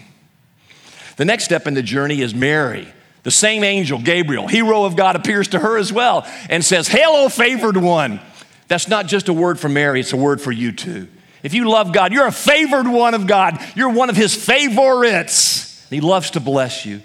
The 1.16 1.24
next 1.24 1.44
step 1.44 1.66
in 1.66 1.74
the 1.74 1.82
journey 1.82 2.20
is 2.20 2.34
Mary. 2.36 2.86
The 3.22 3.30
same 3.30 3.64
angel, 3.64 3.98
Gabriel, 3.98 4.48
hero 4.48 4.84
of 4.84 4.96
God, 4.96 5.16
appears 5.16 5.48
to 5.48 5.58
her 5.58 5.76
as 5.76 5.92
well 5.92 6.26
and 6.48 6.64
says, 6.64 6.88
Hail, 6.88 7.10
O 7.10 7.28
favored 7.28 7.76
one. 7.76 8.20
That's 8.68 8.88
not 8.88 9.06
just 9.06 9.28
a 9.28 9.32
word 9.32 9.58
for 9.58 9.68
Mary, 9.68 10.00
it's 10.00 10.12
a 10.12 10.16
word 10.16 10.40
for 10.40 10.52
you 10.52 10.72
too. 10.72 11.08
If 11.42 11.54
you 11.54 11.68
love 11.68 11.92
God, 11.92 12.12
you're 12.12 12.26
a 12.26 12.32
favored 12.32 12.86
one 12.86 13.14
of 13.14 13.26
God. 13.26 13.58
You're 13.74 13.90
one 13.90 14.10
of 14.10 14.16
his 14.16 14.34
favorites. 14.34 15.86
He 15.90 16.00
loves 16.00 16.30
to 16.32 16.40
bless 16.40 16.84
you 16.84 17.00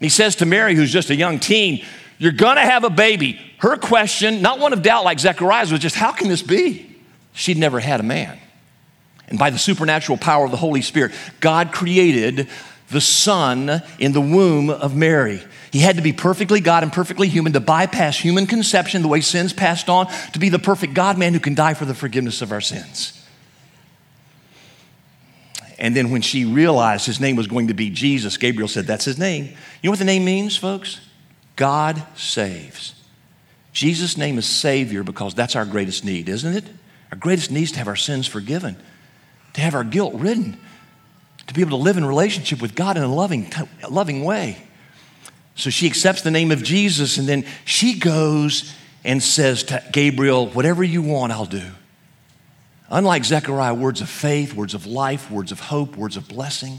he 0.00 0.08
says 0.08 0.36
to 0.36 0.46
Mary, 0.46 0.74
who's 0.74 0.92
just 0.92 1.10
a 1.10 1.14
young 1.14 1.38
teen, 1.38 1.84
You're 2.18 2.32
gonna 2.32 2.62
have 2.62 2.84
a 2.84 2.90
baby. 2.90 3.38
Her 3.58 3.76
question, 3.76 4.42
not 4.42 4.58
one 4.58 4.72
of 4.72 4.82
doubt 4.82 5.04
like 5.04 5.20
Zechariah's, 5.20 5.70
was 5.70 5.80
just, 5.80 5.94
How 5.94 6.12
can 6.12 6.28
this 6.28 6.42
be? 6.42 6.96
She'd 7.32 7.58
never 7.58 7.78
had 7.78 8.00
a 8.00 8.02
man. 8.02 8.38
And 9.28 9.38
by 9.38 9.50
the 9.50 9.58
supernatural 9.58 10.18
power 10.18 10.44
of 10.44 10.50
the 10.50 10.56
Holy 10.56 10.82
Spirit, 10.82 11.12
God 11.38 11.70
created 11.70 12.48
the 12.90 13.00
Son 13.00 13.82
in 13.98 14.12
the 14.12 14.20
womb 14.20 14.70
of 14.70 14.96
Mary. 14.96 15.42
He 15.72 15.80
had 15.80 15.96
to 15.96 16.02
be 16.02 16.12
perfectly 16.12 16.60
God 16.60 16.82
and 16.82 16.92
perfectly 16.92 17.28
human 17.28 17.52
to 17.52 17.60
bypass 17.60 18.18
human 18.18 18.46
conception, 18.46 19.02
the 19.02 19.08
way 19.08 19.20
sins 19.20 19.52
passed 19.52 19.88
on, 19.88 20.08
to 20.32 20.38
be 20.38 20.48
the 20.48 20.58
perfect 20.58 20.94
God 20.94 21.16
man 21.16 21.32
who 21.32 21.40
can 21.40 21.54
die 21.54 21.74
for 21.74 21.84
the 21.84 21.94
forgiveness 21.94 22.42
of 22.42 22.52
our 22.52 22.60
sins. 22.60 23.16
And 25.78 25.96
then 25.96 26.10
when 26.10 26.20
she 26.20 26.44
realized 26.44 27.06
his 27.06 27.20
name 27.20 27.36
was 27.36 27.46
going 27.46 27.68
to 27.68 27.74
be 27.74 27.88
Jesus, 27.88 28.36
Gabriel 28.36 28.68
said, 28.68 28.86
That's 28.86 29.04
his 29.04 29.18
name. 29.18 29.44
You 29.44 29.88
know 29.88 29.90
what 29.90 29.98
the 29.98 30.04
name 30.04 30.24
means, 30.24 30.56
folks? 30.56 31.00
God 31.56 32.02
saves. 32.16 32.94
Jesus' 33.72 34.16
name 34.16 34.36
is 34.36 34.46
Savior 34.46 35.02
because 35.02 35.34
that's 35.34 35.56
our 35.56 35.64
greatest 35.64 36.04
need, 36.04 36.28
isn't 36.28 36.54
it? 36.56 36.64
Our 37.12 37.18
greatest 37.18 37.50
need 37.50 37.62
is 37.62 37.72
to 37.72 37.78
have 37.78 37.88
our 37.88 37.96
sins 37.96 38.26
forgiven, 38.26 38.76
to 39.54 39.60
have 39.60 39.74
our 39.74 39.84
guilt 39.84 40.14
ridden, 40.14 40.58
to 41.50 41.54
be 41.54 41.62
able 41.62 41.76
to 41.76 41.82
live 41.82 41.96
in 41.96 42.04
relationship 42.04 42.62
with 42.62 42.76
God 42.76 42.96
in 42.96 43.02
a 43.02 43.12
loving, 43.12 43.52
loving 43.90 44.22
way. 44.22 44.56
So 45.56 45.68
she 45.68 45.88
accepts 45.88 46.22
the 46.22 46.30
name 46.30 46.52
of 46.52 46.62
Jesus, 46.62 47.18
and 47.18 47.26
then 47.26 47.44
she 47.64 47.98
goes 47.98 48.72
and 49.02 49.20
says 49.20 49.64
to 49.64 49.82
Gabriel, 49.90 50.46
Whatever 50.46 50.84
you 50.84 51.02
want, 51.02 51.32
I'll 51.32 51.46
do. 51.46 51.66
Unlike 52.88 53.24
Zechariah, 53.24 53.74
words 53.74 54.00
of 54.00 54.08
faith, 54.08 54.54
words 54.54 54.74
of 54.74 54.86
life, 54.86 55.28
words 55.28 55.50
of 55.50 55.58
hope, 55.58 55.96
words 55.96 56.16
of 56.16 56.28
blessing. 56.28 56.78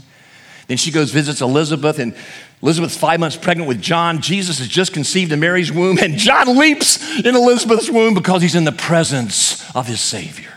Then 0.68 0.78
she 0.78 0.90
goes, 0.90 1.10
visits 1.10 1.42
Elizabeth, 1.42 1.98
and 1.98 2.14
Elizabeth's 2.62 2.96
five 2.96 3.20
months 3.20 3.36
pregnant 3.36 3.68
with 3.68 3.82
John. 3.82 4.22
Jesus 4.22 4.58
is 4.58 4.68
just 4.68 4.94
conceived 4.94 5.32
in 5.32 5.40
Mary's 5.40 5.70
womb, 5.70 5.98
and 5.98 6.16
John 6.16 6.56
leaps 6.56 7.18
in 7.20 7.36
Elizabeth's 7.36 7.90
womb 7.90 8.14
because 8.14 8.40
he's 8.40 8.54
in 8.54 8.64
the 8.64 8.72
presence 8.72 9.70
of 9.76 9.86
his 9.86 10.00
Savior. 10.00 10.51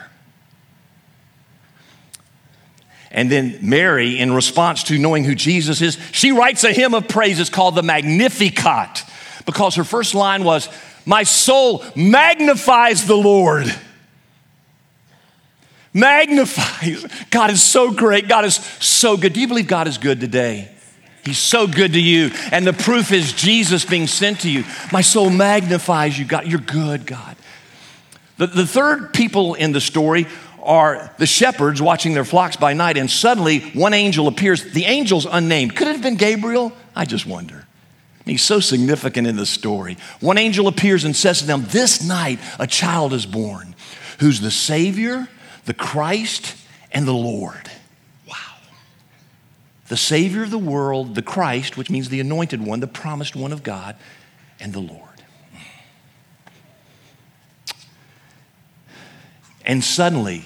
And 3.16 3.32
then 3.32 3.58
Mary, 3.62 4.20
in 4.20 4.34
response 4.34 4.84
to 4.84 5.00
knowing 5.00 5.24
who 5.24 5.34
Jesus 5.34 5.82
is, 5.82 5.98
she 6.12 6.32
writes 6.32 6.64
a 6.64 6.72
hymn 6.72 6.94
of 6.94 7.08
praises 7.08 7.50
called 7.50 7.74
the 7.74 7.82
Magnificat 7.82 9.04
because 9.48 9.76
her 9.76 9.84
first 9.84 10.14
line 10.14 10.44
was, 10.44 10.70
My 11.06 11.24
soul 11.24 11.84
magnifies 11.96 13.08
the 13.08 13.18
Lord 13.18 13.74
magnifies. 15.96 17.06
God 17.32 17.50
is 17.50 17.64
so 17.64 17.90
great. 17.90 18.28
God 18.28 18.46
is 18.46 18.56
so 18.56 19.18
good. 19.18 19.34
Do 19.34 19.40
you 19.40 19.48
believe 19.48 19.68
God 19.68 19.88
is 19.88 19.98
good 19.98 20.20
today? 20.20 20.70
He's 21.24 21.40
so 21.40 21.66
good 21.66 21.94
to 21.94 22.02
you. 22.02 22.30
And 22.52 22.68
the 22.68 22.74
proof 22.74 23.12
is 23.12 23.34
Jesus 23.34 23.84
being 23.84 24.06
sent 24.06 24.42
to 24.42 24.52
you. 24.52 24.64
My 24.92 25.02
soul 25.02 25.32
magnifies 25.32 26.20
you, 26.20 26.26
God. 26.26 26.46
You're 26.46 26.60
good, 26.60 27.08
God. 27.08 27.36
The, 28.38 28.48
the 28.48 28.68
third 28.68 29.14
people 29.14 29.56
in 29.56 29.72
the 29.72 29.82
story 29.82 30.28
are 30.66 31.12
the 31.18 31.26
shepherds 31.26 31.82
watching 31.82 32.14
their 32.14 32.26
flocks 32.26 32.56
by 32.56 32.74
night, 32.74 32.98
and 32.98 33.10
suddenly 33.10 33.60
one 33.72 33.94
angel 33.94 34.28
appears. 34.28 34.64
The 34.74 34.86
angel's 34.86 35.26
unnamed. 35.26 35.76
Could 35.76 35.88
it 35.88 35.94
have 35.94 36.02
been 36.02 36.16
Gabriel? 36.16 36.74
I 36.96 37.06
just 37.06 37.26
wonder. 37.26 37.66
He's 38.26 38.42
so 38.42 38.60
significant 38.60 39.28
in 39.28 39.36
the 39.36 39.46
story. 39.46 39.98
One 40.20 40.38
angel 40.38 40.68
appears 40.68 41.04
and 41.04 41.16
says 41.16 41.40
to 41.40 41.46
them, 41.46 41.66
This 41.70 42.04
night 42.04 42.40
a 42.60 42.66
child 42.66 43.14
is 43.14 43.26
born 43.26 43.76
who's 44.20 44.42
the 44.42 44.52
Savior 44.52 45.28
the 45.66 45.74
Christ 45.74 46.56
and 46.92 47.08
the 47.08 47.14
Lord. 47.14 47.70
Wow. 48.28 48.36
The 49.88 49.98
Savior 49.98 50.44
of 50.44 50.52
the 50.52 50.58
world, 50.58 51.16
the 51.16 51.22
Christ, 51.22 51.76
which 51.76 51.90
means 51.90 52.10
the 52.10 52.20
anointed 52.20 52.66
one, 52.66 52.80
the 52.80 52.88
promised 52.88 53.36
one 53.36 53.52
of 53.52 53.64
God, 53.64 53.96
and 54.60 54.72
the 54.72 54.80
Lord. 54.80 55.02
And 59.66 59.84
suddenly, 59.84 60.46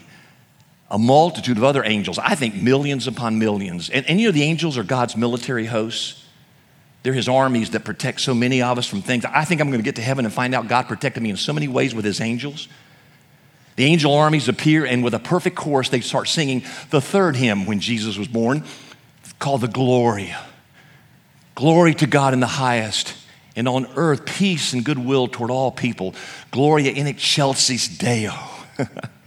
a 0.91 0.97
multitude 0.97 1.57
of 1.57 1.63
other 1.63 1.83
angels, 1.83 2.17
I 2.17 2.35
think 2.35 2.55
millions 2.55 3.07
upon 3.07 3.37
millions, 3.37 3.89
and, 3.89 4.05
and 4.07 4.19
you 4.19 4.27
know, 4.27 4.31
the 4.31 4.43
angels 4.43 4.77
are 4.77 4.83
God's 4.83 5.15
military 5.15 5.65
hosts. 5.65 6.25
They're 7.03 7.13
his 7.13 7.29
armies 7.29 7.69
that 7.71 7.85
protect 7.85 8.19
so 8.21 8.33
many 8.33 8.61
of 8.61 8.77
us 8.77 8.85
from 8.85 9.01
things. 9.01 9.23
I 9.23 9.45
think 9.45 9.61
I'm 9.61 9.69
going 9.69 9.79
to 9.79 9.85
get 9.85 9.95
to 9.95 10.01
heaven 10.01 10.25
and 10.25 10.33
find 10.33 10.53
out 10.53 10.67
God 10.67 10.87
protected 10.87 11.23
me 11.23 11.29
in 11.29 11.37
so 11.37 11.53
many 11.53 11.67
ways 11.67 11.95
with 11.95 12.03
his 12.03 12.19
angels. 12.19 12.67
The 13.77 13.85
angel 13.85 14.13
armies 14.13 14.49
appear, 14.49 14.85
and 14.85 15.03
with 15.03 15.13
a 15.13 15.19
perfect 15.19 15.55
chorus, 15.55 15.87
they 15.87 16.01
start 16.01 16.27
singing 16.27 16.63
the 16.89 16.99
third 16.99 17.37
hymn 17.37 17.65
when 17.65 17.79
Jesus 17.79 18.17
was 18.17 18.27
born, 18.27 18.65
called 19.37 19.61
the 19.61 19.69
Gloria. 19.69 20.43
Glory 21.55 21.93
to 21.95 22.07
God 22.07 22.33
in 22.33 22.41
the 22.41 22.47
highest, 22.47 23.15
and 23.55 23.69
on 23.69 23.87
earth 23.95 24.25
peace 24.25 24.73
and 24.73 24.83
goodwill 24.83 25.27
toward 25.27 25.51
all 25.51 25.71
people. 25.71 26.13
Gloria 26.51 26.91
in 26.91 27.07
excelsis 27.07 27.87
Deo. 27.87 28.33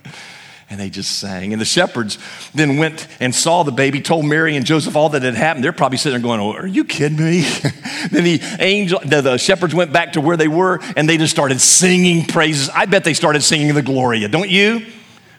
And 0.72 0.80
they 0.80 0.88
just 0.88 1.18
sang. 1.18 1.52
And 1.52 1.60
the 1.60 1.66
shepherds 1.66 2.16
then 2.54 2.78
went 2.78 3.06
and 3.20 3.34
saw 3.34 3.62
the 3.62 3.70
baby, 3.70 4.00
told 4.00 4.24
Mary 4.24 4.56
and 4.56 4.64
Joseph 4.64 4.96
all 4.96 5.10
that 5.10 5.22
had 5.22 5.34
happened. 5.34 5.62
They're 5.62 5.70
probably 5.70 5.98
sitting 5.98 6.18
there 6.18 6.26
going, 6.26 6.40
oh, 6.40 6.54
Are 6.54 6.66
you 6.66 6.86
kidding 6.86 7.18
me? 7.18 7.40
then 8.10 8.24
the 8.24 8.40
angel, 8.58 8.98
the, 9.04 9.20
the, 9.20 9.36
shepherds 9.36 9.74
went 9.74 9.92
back 9.92 10.14
to 10.14 10.22
where 10.22 10.38
they 10.38 10.48
were 10.48 10.80
and 10.96 11.06
they 11.06 11.18
just 11.18 11.30
started 11.30 11.60
singing 11.60 12.24
praises. 12.24 12.70
I 12.70 12.86
bet 12.86 13.04
they 13.04 13.12
started 13.12 13.42
singing 13.42 13.74
the 13.74 13.82
Gloria, 13.82 14.28
don't 14.28 14.48
you? 14.48 14.86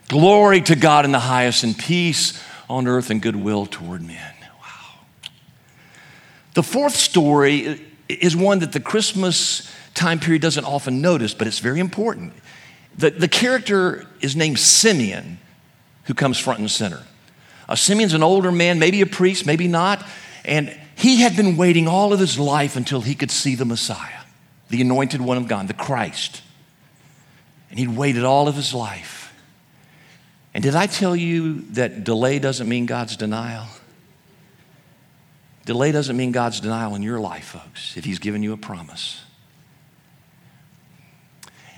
Glory 0.06 0.60
to 0.60 0.76
God 0.76 1.04
in 1.04 1.10
the 1.10 1.18
highest 1.18 1.64
and 1.64 1.76
peace 1.76 2.40
on 2.70 2.86
earth 2.86 3.10
and 3.10 3.20
goodwill 3.20 3.66
toward 3.66 4.02
men. 4.02 4.34
Wow. 4.60 5.00
The 6.54 6.62
fourth 6.62 6.94
story 6.94 7.80
is 8.08 8.36
one 8.36 8.60
that 8.60 8.70
the 8.70 8.78
Christmas 8.78 9.68
time 9.94 10.20
period 10.20 10.42
doesn't 10.42 10.64
often 10.64 11.00
notice, 11.00 11.34
but 11.34 11.48
it's 11.48 11.58
very 11.58 11.80
important. 11.80 12.34
The, 12.96 13.10
the 13.10 13.28
character 13.28 14.06
is 14.20 14.36
named 14.36 14.58
Simeon, 14.58 15.38
who 16.04 16.14
comes 16.14 16.38
front 16.38 16.60
and 16.60 16.70
center. 16.70 17.02
Uh, 17.68 17.74
Simeon's 17.74 18.14
an 18.14 18.22
older 18.22 18.52
man, 18.52 18.78
maybe 18.78 19.00
a 19.00 19.06
priest, 19.06 19.46
maybe 19.46 19.68
not, 19.68 20.04
and 20.44 20.76
he 20.96 21.22
had 21.22 21.36
been 21.36 21.56
waiting 21.56 21.88
all 21.88 22.12
of 22.12 22.20
his 22.20 22.38
life 22.38 22.76
until 22.76 23.00
he 23.00 23.14
could 23.14 23.30
see 23.30 23.54
the 23.54 23.64
Messiah, 23.64 24.20
the 24.68 24.80
anointed 24.80 25.20
one 25.20 25.36
of 25.36 25.48
God, 25.48 25.66
the 25.66 25.74
Christ. 25.74 26.42
And 27.70 27.78
he'd 27.78 27.96
waited 27.96 28.22
all 28.24 28.46
of 28.46 28.54
his 28.54 28.72
life. 28.72 29.34
And 30.52 30.62
did 30.62 30.76
I 30.76 30.86
tell 30.86 31.16
you 31.16 31.62
that 31.72 32.04
delay 32.04 32.38
doesn't 32.38 32.68
mean 32.68 32.86
God's 32.86 33.16
denial? 33.16 33.66
Delay 35.64 35.92
doesn't 35.92 36.16
mean 36.16 36.30
God's 36.30 36.60
denial 36.60 36.94
in 36.94 37.02
your 37.02 37.18
life, 37.18 37.46
folks, 37.46 37.96
if 37.96 38.04
He's 38.04 38.18
given 38.18 38.42
you 38.42 38.52
a 38.52 38.56
promise. 38.56 39.22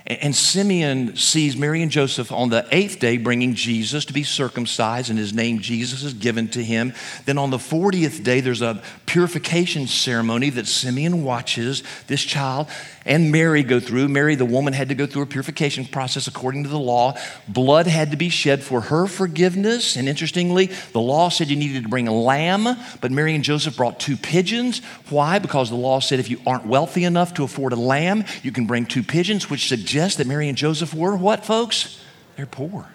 And 0.07 0.33
Simeon 0.33 1.17
sees 1.17 1.57
Mary 1.57 1.81
and 1.81 1.91
Joseph 1.91 2.31
on 2.31 2.49
the 2.49 2.65
eighth 2.71 2.99
day 2.99 3.17
bringing 3.17 3.55
Jesus 3.55 4.05
to 4.05 4.13
be 4.13 4.23
circumcised, 4.23 5.09
and 5.09 5.19
his 5.19 5.33
name 5.33 5.59
Jesus 5.59 6.01
is 6.01 6.13
given 6.13 6.47
to 6.49 6.63
him. 6.63 6.93
Then 7.25 7.37
on 7.37 7.49
the 7.49 7.57
40th 7.57 8.23
day, 8.23 8.39
there's 8.39 8.61
a 8.61 8.81
purification 9.05 9.85
ceremony 9.85 10.49
that 10.51 10.65
Simeon 10.65 11.25
watches 11.25 11.83
this 12.07 12.21
child 12.23 12.67
and 13.05 13.31
Mary 13.31 13.63
go 13.63 13.79
through. 13.81 14.07
Mary, 14.07 14.35
the 14.35 14.45
woman, 14.45 14.73
had 14.73 14.89
to 14.89 14.95
go 14.95 15.05
through 15.05 15.23
a 15.23 15.27
purification 15.27 15.85
process 15.85 16.27
according 16.27 16.63
to 16.63 16.69
the 16.69 16.79
law. 16.79 17.17
Blood 17.47 17.87
had 17.87 18.11
to 18.11 18.17
be 18.17 18.29
shed 18.29 18.63
for 18.63 18.81
her 18.81 19.07
forgiveness. 19.07 19.95
And 19.95 20.07
interestingly, 20.07 20.67
the 20.91 21.01
law 21.01 21.29
said 21.29 21.49
you 21.49 21.55
needed 21.55 21.83
to 21.83 21.89
bring 21.89 22.07
a 22.07 22.13
lamb, 22.13 22.77
but 23.01 23.11
Mary 23.11 23.33
and 23.35 23.43
Joseph 23.43 23.75
brought 23.75 23.99
two 23.99 24.17
pigeons. 24.17 24.79
Why? 25.09 25.39
Because 25.39 25.69
the 25.69 25.75
law 25.75 25.99
said 25.99 26.19
if 26.19 26.29
you 26.29 26.39
aren't 26.45 26.65
wealthy 26.65 27.05
enough 27.05 27.33
to 27.35 27.43
afford 27.43 27.73
a 27.73 27.77
lamb, 27.77 28.25
you 28.43 28.51
can 28.51 28.67
bring 28.67 28.85
two 28.85 29.03
pigeons, 29.03 29.49
which 29.49 29.67
suggests 29.67 29.96
that 29.97 30.27
Mary 30.27 30.49
and 30.49 30.57
Joseph 30.57 30.93
were 30.93 31.15
what, 31.15 31.45
folks? 31.45 32.01
They're 32.35 32.45
poor. 32.45 32.87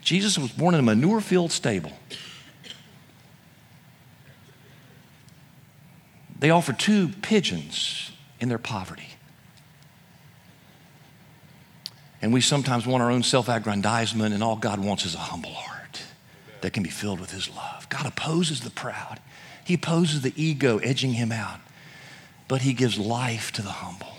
Jesus 0.00 0.38
was 0.38 0.50
born 0.50 0.74
in 0.74 0.80
a 0.80 0.82
manure 0.82 1.20
filled 1.20 1.52
stable. 1.52 1.92
They 6.38 6.50
offered 6.50 6.78
two 6.78 7.08
pigeons 7.20 8.12
in 8.40 8.48
their 8.48 8.58
poverty. 8.58 9.08
And 12.22 12.32
we 12.32 12.40
sometimes 12.40 12.86
want 12.86 13.02
our 13.02 13.10
own 13.10 13.22
self 13.22 13.48
aggrandizement, 13.48 14.34
and 14.34 14.42
all 14.42 14.56
God 14.56 14.80
wants 14.80 15.04
is 15.04 15.14
a 15.14 15.18
humble 15.18 15.52
heart 15.52 16.02
that 16.60 16.72
can 16.72 16.82
be 16.82 16.90
filled 16.90 17.20
with 17.20 17.30
His 17.30 17.48
love. 17.54 17.88
God 17.88 18.06
opposes 18.06 18.60
the 18.60 18.70
proud, 18.70 19.20
He 19.64 19.74
opposes 19.74 20.22
the 20.22 20.32
ego, 20.36 20.78
edging 20.78 21.14
Him 21.14 21.32
out, 21.32 21.60
but 22.48 22.62
He 22.62 22.72
gives 22.72 22.98
life 22.98 23.52
to 23.52 23.62
the 23.62 23.70
humble. 23.70 24.09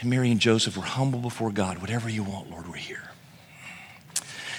And 0.00 0.10
Mary 0.10 0.30
and 0.30 0.40
Joseph 0.40 0.76
were 0.76 0.82
humble 0.82 1.20
before 1.20 1.50
God. 1.50 1.78
Whatever 1.78 2.08
you 2.08 2.22
want, 2.22 2.50
Lord, 2.50 2.66
we're 2.68 2.76
here. 2.76 3.10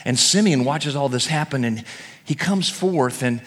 And 0.06 0.18
Simeon 0.18 0.64
watches 0.64 0.96
all 0.96 1.10
this 1.10 1.28
happen, 1.28 1.64
and 1.64 1.84
he 2.24 2.36
comes 2.36 2.70
forth, 2.70 3.22
and 3.24 3.42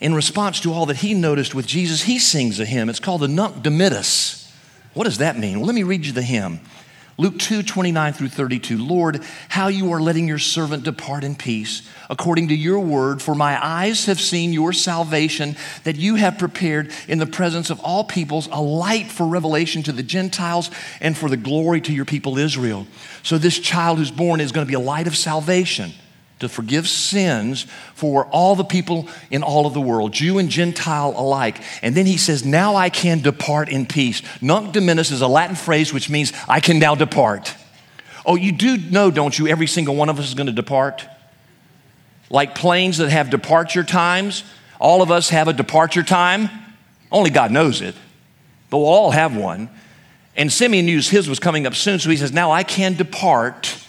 in 0.00 0.14
response 0.14 0.60
to 0.60 0.72
all 0.72 0.86
that 0.86 0.98
he 0.98 1.14
noticed 1.14 1.54
with 1.54 1.66
Jesus, 1.66 2.02
he 2.02 2.18
sings 2.18 2.60
a 2.60 2.64
hymn. 2.64 2.88
It's 2.88 3.00
called 3.00 3.22
the 3.22 3.28
Nunc 3.28 3.62
Dimittis. 3.62 4.50
What 4.94 5.04
does 5.04 5.18
that 5.18 5.38
mean? 5.38 5.58
Well, 5.58 5.66
let 5.66 5.74
me 5.74 5.82
read 5.82 6.06
you 6.06 6.12
the 6.12 6.22
hymn. 6.22 6.60
Luke 7.18 7.38
2 7.38 7.62
29 7.62 8.12
through 8.12 8.28
32. 8.28 8.76
Lord, 8.76 9.22
how 9.48 9.68
you 9.68 9.90
are 9.92 10.00
letting 10.00 10.28
your 10.28 10.38
servant 10.38 10.82
depart 10.82 11.24
in 11.24 11.34
peace, 11.34 11.88
according 12.10 12.48
to 12.48 12.54
your 12.54 12.78
word, 12.80 13.22
for 13.22 13.34
my 13.34 13.58
eyes 13.64 14.04
have 14.04 14.20
seen 14.20 14.52
your 14.52 14.74
salvation 14.74 15.56
that 15.84 15.96
you 15.96 16.16
have 16.16 16.36
prepared 16.36 16.92
in 17.08 17.18
the 17.18 17.26
presence 17.26 17.70
of 17.70 17.80
all 17.80 18.04
peoples, 18.04 18.48
a 18.52 18.60
light 18.60 19.06
for 19.06 19.26
revelation 19.26 19.82
to 19.84 19.92
the 19.92 20.02
Gentiles 20.02 20.70
and 21.00 21.16
for 21.16 21.30
the 21.30 21.38
glory 21.38 21.80
to 21.80 21.92
your 21.92 22.04
people 22.04 22.36
Israel. 22.36 22.86
So, 23.22 23.38
this 23.38 23.58
child 23.58 23.96
who's 23.96 24.10
born 24.10 24.40
is 24.40 24.52
going 24.52 24.66
to 24.66 24.70
be 24.70 24.74
a 24.74 24.80
light 24.80 25.06
of 25.06 25.16
salvation 25.16 25.92
to 26.38 26.48
forgive 26.48 26.86
sins 26.86 27.66
for 27.94 28.26
all 28.26 28.56
the 28.56 28.64
people 28.64 29.08
in 29.30 29.42
all 29.42 29.66
of 29.66 29.72
the 29.72 29.80
world, 29.80 30.12
Jew 30.12 30.38
and 30.38 30.50
Gentile 30.50 31.14
alike. 31.16 31.62
And 31.82 31.94
then 31.94 32.04
he 32.06 32.18
says, 32.18 32.44
Now 32.44 32.76
I 32.76 32.90
can 32.90 33.20
depart 33.20 33.68
in 33.70 33.86
peace. 33.86 34.22
Nunc 34.42 34.74
dimittis 34.74 35.10
is 35.12 35.22
a 35.22 35.28
Latin 35.28 35.56
phrase 35.56 35.92
which 35.92 36.10
means 36.10 36.32
I 36.46 36.60
can 36.60 36.78
now 36.78 36.94
depart. 36.94 37.54
Oh, 38.26 38.34
you 38.34 38.52
do 38.52 38.76
know, 38.76 39.10
don't 39.10 39.38
you, 39.38 39.46
every 39.46 39.66
single 39.66 39.94
one 39.94 40.08
of 40.08 40.18
us 40.18 40.28
is 40.28 40.34
going 40.34 40.48
to 40.48 40.52
depart? 40.52 41.06
Like 42.28 42.54
planes 42.54 42.98
that 42.98 43.08
have 43.08 43.30
departure 43.30 43.84
times, 43.84 44.42
all 44.78 45.00
of 45.00 45.10
us 45.10 45.30
have 45.30 45.48
a 45.48 45.52
departure 45.52 46.02
time. 46.02 46.50
Only 47.10 47.30
God 47.30 47.52
knows 47.52 47.80
it, 47.80 47.94
but 48.68 48.78
we'll 48.78 48.88
all 48.88 49.12
have 49.12 49.34
one. 49.36 49.70
And 50.36 50.52
Simeon 50.52 50.84
knew 50.84 51.00
his 51.00 51.28
was 51.28 51.38
coming 51.38 51.66
up 51.66 51.74
soon, 51.74 51.98
so 51.98 52.10
he 52.10 52.16
says, 52.16 52.32
Now 52.32 52.50
I 52.50 52.62
can 52.62 52.94
depart 52.94 53.85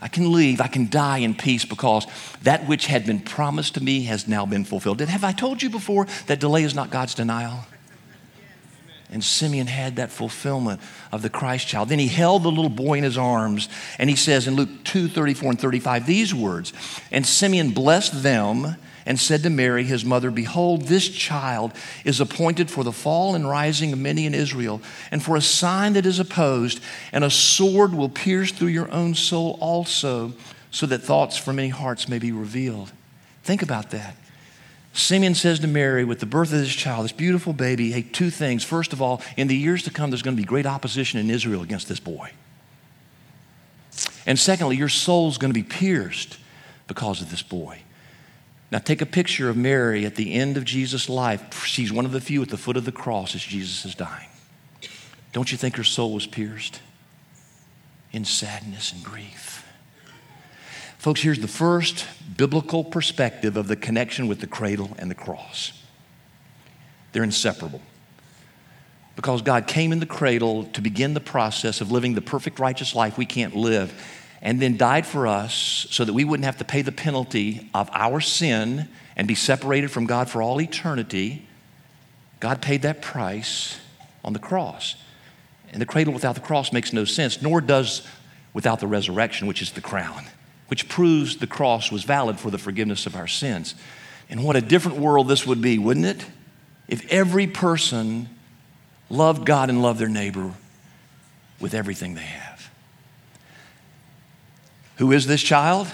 I 0.00 0.08
can 0.08 0.32
leave. 0.32 0.60
I 0.60 0.66
can 0.66 0.88
die 0.88 1.18
in 1.18 1.34
peace 1.34 1.64
because 1.64 2.06
that 2.42 2.66
which 2.66 2.86
had 2.86 3.06
been 3.06 3.20
promised 3.20 3.74
to 3.74 3.82
me 3.82 4.04
has 4.04 4.26
now 4.26 4.46
been 4.46 4.64
fulfilled. 4.64 5.00
Have 5.00 5.24
I 5.24 5.32
told 5.32 5.62
you 5.62 5.70
before 5.70 6.06
that 6.26 6.40
delay 6.40 6.64
is 6.64 6.74
not 6.74 6.90
God's 6.90 7.14
denial? 7.14 7.66
And 9.12 9.24
Simeon 9.24 9.66
had 9.66 9.96
that 9.96 10.12
fulfillment 10.12 10.80
of 11.10 11.22
the 11.22 11.30
Christ 11.30 11.66
child. 11.66 11.88
Then 11.88 11.98
he 11.98 12.06
held 12.06 12.44
the 12.44 12.50
little 12.50 12.70
boy 12.70 12.98
in 12.98 13.04
his 13.04 13.18
arms, 13.18 13.68
and 13.98 14.08
he 14.08 14.16
says 14.16 14.46
in 14.46 14.54
Luke 14.54 14.68
2 14.84 15.08
34 15.08 15.50
and 15.50 15.60
35 15.60 16.06
these 16.06 16.34
words 16.34 16.72
And 17.10 17.26
Simeon 17.26 17.70
blessed 17.70 18.22
them 18.22 18.76
and 19.06 19.18
said 19.18 19.42
to 19.42 19.50
Mary, 19.50 19.84
his 19.84 20.04
mother, 20.04 20.30
Behold, 20.30 20.82
this 20.82 21.08
child 21.08 21.72
is 22.04 22.20
appointed 22.20 22.70
for 22.70 22.84
the 22.84 22.92
fall 22.92 23.34
and 23.34 23.48
rising 23.48 23.92
of 23.92 23.98
many 23.98 24.26
in 24.26 24.34
Israel, 24.34 24.80
and 25.10 25.22
for 25.22 25.36
a 25.36 25.40
sign 25.40 25.94
that 25.94 26.06
is 26.06 26.20
opposed, 26.20 26.80
and 27.12 27.24
a 27.24 27.30
sword 27.30 27.94
will 27.94 28.08
pierce 28.08 28.52
through 28.52 28.68
your 28.68 28.90
own 28.92 29.14
soul 29.14 29.58
also, 29.60 30.32
so 30.70 30.86
that 30.86 31.02
thoughts 31.02 31.36
from 31.36 31.56
many 31.56 31.70
hearts 31.70 32.08
may 32.08 32.18
be 32.18 32.30
revealed. 32.30 32.92
Think 33.42 33.62
about 33.62 33.90
that. 33.90 34.14
Simeon 34.92 35.34
says 35.34 35.60
to 35.60 35.68
Mary, 35.68 36.04
with 36.04 36.18
the 36.20 36.26
birth 36.26 36.52
of 36.52 36.58
this 36.58 36.74
child, 36.74 37.04
this 37.04 37.12
beautiful 37.12 37.52
baby, 37.52 37.92
hey, 37.92 38.02
two 38.02 38.30
things. 38.30 38.64
First 38.64 38.92
of 38.92 39.00
all, 39.00 39.22
in 39.36 39.46
the 39.46 39.56
years 39.56 39.84
to 39.84 39.90
come, 39.90 40.10
there's 40.10 40.22
going 40.22 40.36
to 40.36 40.42
be 40.42 40.46
great 40.46 40.66
opposition 40.66 41.20
in 41.20 41.30
Israel 41.30 41.62
against 41.62 41.88
this 41.88 42.00
boy. 42.00 42.30
And 44.26 44.38
secondly, 44.38 44.76
your 44.76 44.88
soul's 44.88 45.38
going 45.38 45.52
to 45.52 45.58
be 45.58 45.66
pierced 45.66 46.38
because 46.88 47.22
of 47.22 47.30
this 47.30 47.42
boy. 47.42 47.82
Now, 48.72 48.78
take 48.78 49.00
a 49.00 49.06
picture 49.06 49.48
of 49.48 49.56
Mary 49.56 50.04
at 50.04 50.16
the 50.16 50.34
end 50.34 50.56
of 50.56 50.64
Jesus' 50.64 51.08
life. 51.08 51.64
She's 51.64 51.92
one 51.92 52.04
of 52.04 52.12
the 52.12 52.20
few 52.20 52.42
at 52.42 52.48
the 52.48 52.56
foot 52.56 52.76
of 52.76 52.84
the 52.84 52.92
cross 52.92 53.34
as 53.34 53.42
Jesus 53.42 53.84
is 53.84 53.94
dying. 53.94 54.28
Don't 55.32 55.50
you 55.50 55.58
think 55.58 55.76
her 55.76 55.84
soul 55.84 56.12
was 56.12 56.26
pierced 56.26 56.80
in 58.12 58.24
sadness 58.24 58.92
and 58.92 59.04
grief? 59.04 59.64
Folks, 61.00 61.22
here's 61.22 61.38
the 61.38 61.48
first 61.48 62.06
biblical 62.36 62.84
perspective 62.84 63.56
of 63.56 63.68
the 63.68 63.74
connection 63.74 64.28
with 64.28 64.40
the 64.40 64.46
cradle 64.46 64.90
and 64.98 65.10
the 65.10 65.14
cross. 65.14 65.72
They're 67.12 67.22
inseparable. 67.22 67.80
Because 69.16 69.40
God 69.40 69.66
came 69.66 69.92
in 69.92 70.00
the 70.00 70.04
cradle 70.04 70.64
to 70.64 70.82
begin 70.82 71.14
the 71.14 71.20
process 71.20 71.80
of 71.80 71.90
living 71.90 72.12
the 72.12 72.20
perfect 72.20 72.58
righteous 72.58 72.94
life 72.94 73.16
we 73.16 73.24
can't 73.24 73.56
live 73.56 73.94
and 74.42 74.60
then 74.60 74.76
died 74.76 75.06
for 75.06 75.26
us 75.26 75.86
so 75.88 76.04
that 76.04 76.12
we 76.12 76.22
wouldn't 76.22 76.44
have 76.44 76.58
to 76.58 76.66
pay 76.66 76.82
the 76.82 76.92
penalty 76.92 77.70
of 77.72 77.88
our 77.94 78.20
sin 78.20 78.86
and 79.16 79.26
be 79.26 79.34
separated 79.34 79.90
from 79.90 80.04
God 80.04 80.28
for 80.28 80.42
all 80.42 80.60
eternity, 80.60 81.48
God 82.40 82.60
paid 82.60 82.82
that 82.82 83.00
price 83.00 83.80
on 84.22 84.34
the 84.34 84.38
cross. 84.38 84.96
And 85.72 85.80
the 85.80 85.86
cradle 85.86 86.12
without 86.12 86.34
the 86.34 86.42
cross 86.42 86.74
makes 86.74 86.92
no 86.92 87.06
sense, 87.06 87.40
nor 87.40 87.62
does 87.62 88.06
without 88.52 88.80
the 88.80 88.86
resurrection, 88.86 89.48
which 89.48 89.62
is 89.62 89.72
the 89.72 89.80
crown, 89.80 90.26
which 90.70 90.88
proves 90.88 91.38
the 91.38 91.48
cross 91.48 91.90
was 91.90 92.04
valid 92.04 92.38
for 92.38 92.48
the 92.48 92.56
forgiveness 92.58 93.04
of 93.04 93.16
our 93.16 93.26
sins. 93.26 93.74
And 94.28 94.44
what 94.44 94.54
a 94.54 94.60
different 94.60 94.98
world 94.98 95.26
this 95.26 95.44
would 95.44 95.60
be, 95.60 95.78
wouldn't 95.78 96.06
it? 96.06 96.24
If 96.86 97.04
every 97.10 97.48
person 97.48 98.28
loved 99.08 99.44
God 99.44 99.68
and 99.68 99.82
loved 99.82 99.98
their 99.98 100.08
neighbor 100.08 100.52
with 101.58 101.74
everything 101.74 102.14
they 102.14 102.20
have. 102.20 102.70
Who 104.98 105.10
is 105.10 105.26
this 105.26 105.42
child? 105.42 105.88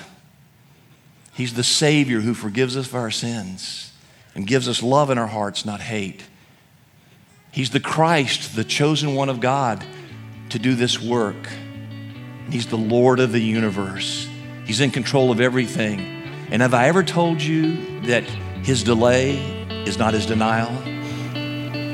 He's 1.33 1.55
the 1.55 1.65
Savior 1.65 2.21
who 2.21 2.35
forgives 2.35 2.77
us 2.77 2.87
for 2.87 2.99
our 2.99 3.11
sins 3.11 3.95
and 4.35 4.47
gives 4.47 4.69
us 4.69 4.83
love 4.83 5.09
in 5.09 5.17
our 5.17 5.27
hearts, 5.27 5.65
not 5.65 5.81
hate. 5.81 6.23
He's 7.51 7.71
the 7.71 7.81
Christ, 7.81 8.55
the 8.55 8.65
chosen 8.65 9.15
one 9.15 9.31
of 9.31 9.41
God 9.41 9.83
to 10.51 10.59
do 10.59 10.75
this 10.75 11.01
work. 11.01 11.49
He's 12.51 12.67
the 12.67 12.77
Lord 12.77 13.21
of 13.21 13.33
the 13.33 13.41
universe. 13.41 14.29
He's 14.66 14.81
in 14.81 14.90
control 14.90 15.31
of 15.31 15.40
everything. 15.40 16.00
And 16.50 16.61
have 16.61 16.74
I 16.74 16.88
ever 16.88 17.05
told 17.05 17.40
you 17.40 18.00
that 18.02 18.24
his 18.64 18.83
delay 18.83 19.37
is 19.87 19.96
not 19.96 20.12
his 20.12 20.26
denial? 20.26 20.74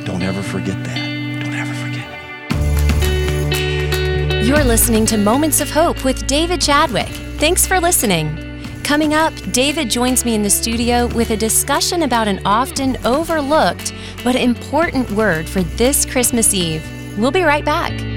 Don't 0.04 0.22
ever 0.22 0.42
forget 0.42 0.82
that. 0.85 0.96
Don't 1.42 1.52
ever 1.52 1.74
forget 1.74 2.08
it. 3.52 4.46
You're 4.46 4.64
listening 4.64 5.04
to 5.06 5.18
Moments 5.18 5.61
of 5.61 5.70
Hope 5.70 6.02
with 6.02 6.26
David 6.26 6.62
Chadwick. 6.62 7.11
Thanks 7.38 7.66
for 7.66 7.78
listening. 7.78 8.38
Coming 8.82 9.12
up, 9.12 9.35
David 9.52 9.90
joins 9.90 10.24
me 10.24 10.35
in 10.35 10.42
the 10.42 10.50
studio 10.50 11.08
with 11.08 11.30
a 11.30 11.37
discussion 11.37 12.04
about 12.04 12.26
an 12.26 12.40
often 12.46 12.96
overlooked 13.04 13.92
but 14.24 14.35
important 14.35 15.11
word 15.11 15.46
for 15.46 15.62
this 15.62 16.06
Christmas 16.06 16.54
Eve. 16.54 16.82
We'll 17.18 17.30
be 17.30 17.42
right 17.42 17.64
back. 17.66 18.12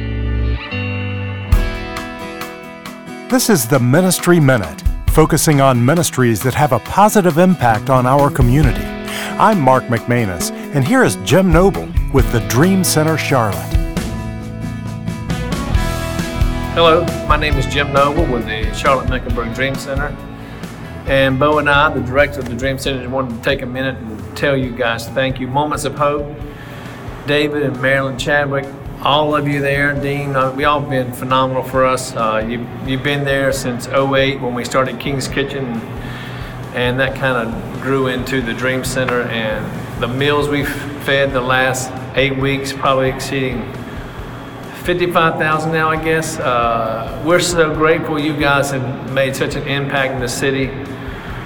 This 3.27 3.49
is 3.49 3.67
the 3.67 3.79
Ministry 3.79 4.39
Minute, 4.39 4.83
focusing 5.07 5.59
on 5.59 5.83
ministries 5.83 6.43
that 6.43 6.53
have 6.53 6.73
a 6.73 6.79
positive 6.81 7.39
impact 7.39 7.89
on 7.89 8.05
our 8.05 8.29
community. 8.29 8.85
I'm 9.39 9.59
Mark 9.59 9.85
McManus, 9.85 10.51
and 10.75 10.85
here 10.88 11.03
is 11.03 11.15
Jim 11.25 11.51
Noble 11.51 11.88
with 12.13 12.31
the 12.31 12.41
Dream 12.41 12.83
Center 12.83 13.17
Charlotte. 13.17 13.57
Hello, 16.75 17.03
my 17.27 17.35
name 17.35 17.55
is 17.55 17.65
Jim 17.65 17.91
Noble 17.91 18.31
with 18.31 18.45
the 18.45 18.71
Charlotte 18.75 19.09
Mecklenburg 19.09 19.55
Dream 19.55 19.73
Center. 19.73 20.15
And 21.07 21.39
Bo 21.39 21.57
and 21.57 21.67
I, 21.67 21.91
the 21.91 22.01
director 22.01 22.41
of 22.41 22.47
the 22.47 22.55
Dream 22.55 22.77
Center, 22.77 23.09
wanted 23.09 23.38
to 23.38 23.41
take 23.41 23.63
a 23.63 23.65
minute 23.65 23.97
and 23.97 24.38
tell 24.38 24.55
you 24.55 24.69
guys 24.69 25.09
thank 25.09 25.39
you. 25.39 25.47
Moments 25.47 25.83
of 25.83 25.95
Hope, 25.95 26.31
David 27.25 27.63
and 27.63 27.81
Marilyn 27.81 28.19
Chadwick, 28.19 28.67
all 29.05 29.35
of 29.35 29.47
you 29.47 29.61
there, 29.61 29.93
Dean, 29.93 30.35
uh, 30.35 30.51
we 30.51 30.63
all 30.63 30.81
been 30.81 31.13
phenomenal 31.13 31.61
for 31.61 31.85
us. 31.85 32.15
Uh, 32.15 32.43
you, 32.49 32.67
you've 32.87 33.03
been 33.03 33.23
there 33.23 33.53
since 33.53 33.87
08 33.87 34.41
when 34.41 34.55
we 34.55 34.65
started 34.65 34.99
King's 34.99 35.27
Kitchen, 35.27 35.63
and 36.73 36.99
that 36.99 37.15
kind 37.15 37.47
of 37.47 37.81
grew 37.83 38.07
into 38.07 38.41
the 38.41 38.51
Dream 38.51 38.83
Center. 38.83 39.21
And 39.21 40.01
the 40.01 40.07
meals 40.07 40.49
we've 40.49 40.67
fed 41.03 41.33
the 41.33 41.41
last 41.41 41.91
eight 42.17 42.35
weeks, 42.35 42.73
probably 42.73 43.09
exceeding 43.09 43.71
55,000 44.85 45.71
now, 45.71 45.87
I 45.89 46.03
guess. 46.03 46.39
Uh, 46.39 47.21
we're 47.23 47.39
so 47.39 47.75
grateful 47.75 48.17
you 48.17 48.35
guys 48.35 48.71
have 48.71 49.13
made 49.13 49.35
such 49.35 49.53
an 49.53 49.67
impact 49.67 50.13
in 50.13 50.19
the 50.19 50.27
city 50.27 50.65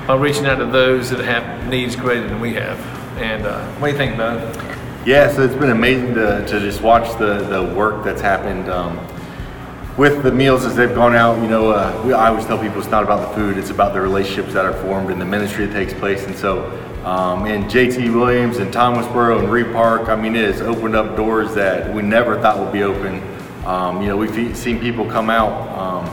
by 0.08 0.16
reaching 0.16 0.46
out 0.46 0.60
to 0.60 0.66
those 0.66 1.10
that 1.10 1.20
have 1.26 1.68
needs 1.68 1.98
greater 1.98 2.26
than 2.26 2.40
we 2.40 2.54
have. 2.54 2.80
And 3.18 3.46
uh, 3.46 3.70
what 3.74 3.88
do 3.88 3.92
you 3.92 3.98
think, 3.98 4.16
Bo? 4.16 4.78
Yeah, 5.06 5.32
so 5.32 5.44
it's 5.44 5.56
been 5.56 5.70
amazing 5.70 6.14
to, 6.16 6.46
to 6.46 6.60
just 6.60 6.82
watch 6.82 7.18
the, 7.18 7.38
the 7.46 7.74
work 7.74 8.04
that's 8.04 8.20
happened 8.20 8.70
um, 8.70 9.00
with 9.96 10.24
the 10.24 10.32
meals 10.32 10.66
as 10.66 10.76
they've 10.76 10.94
gone 10.94 11.16
out. 11.16 11.42
You 11.42 11.48
know, 11.48 11.72
uh, 11.72 12.04
we, 12.06 12.12
I 12.12 12.28
always 12.28 12.46
tell 12.46 12.60
people 12.60 12.80
it's 12.80 12.90
not 12.90 13.04
about 13.04 13.30
the 13.30 13.34
food, 13.34 13.58
it's 13.58 13.70
about 13.70 13.94
the 13.94 14.02
relationships 14.02 14.54
that 14.54 14.66
are 14.66 14.74
formed 14.74 15.10
and 15.10 15.20
the 15.20 15.26
ministry 15.26 15.66
that 15.66 15.74
takes 15.74 15.94
place. 15.94 16.26
And 16.26 16.36
so, 16.36 16.66
um, 17.06 17.46
and 17.46 17.64
JT 17.72 18.14
Williams 18.14 18.58
and 18.58 18.74
Thomasboro 18.74 19.40
and 19.40 19.50
Reid 19.50 19.72
Park, 19.72 20.10
I 20.10 20.18
mean, 20.18 20.36
it 20.36 20.44
has 20.44 20.60
opened 20.60 20.98
up 20.98 21.16
doors 21.16 21.56
that 21.56 21.94
we 21.94 22.02
never 22.02 22.38
thought 22.42 22.60
would 22.60 22.74
be 22.74 22.84
open. 22.84 23.24
Um, 23.66 24.02
you 24.02 24.10
know, 24.10 24.18
we've 24.18 24.56
seen 24.56 24.82
people 24.82 25.10
come 25.10 25.30
out 25.30 25.54
um, 25.80 26.06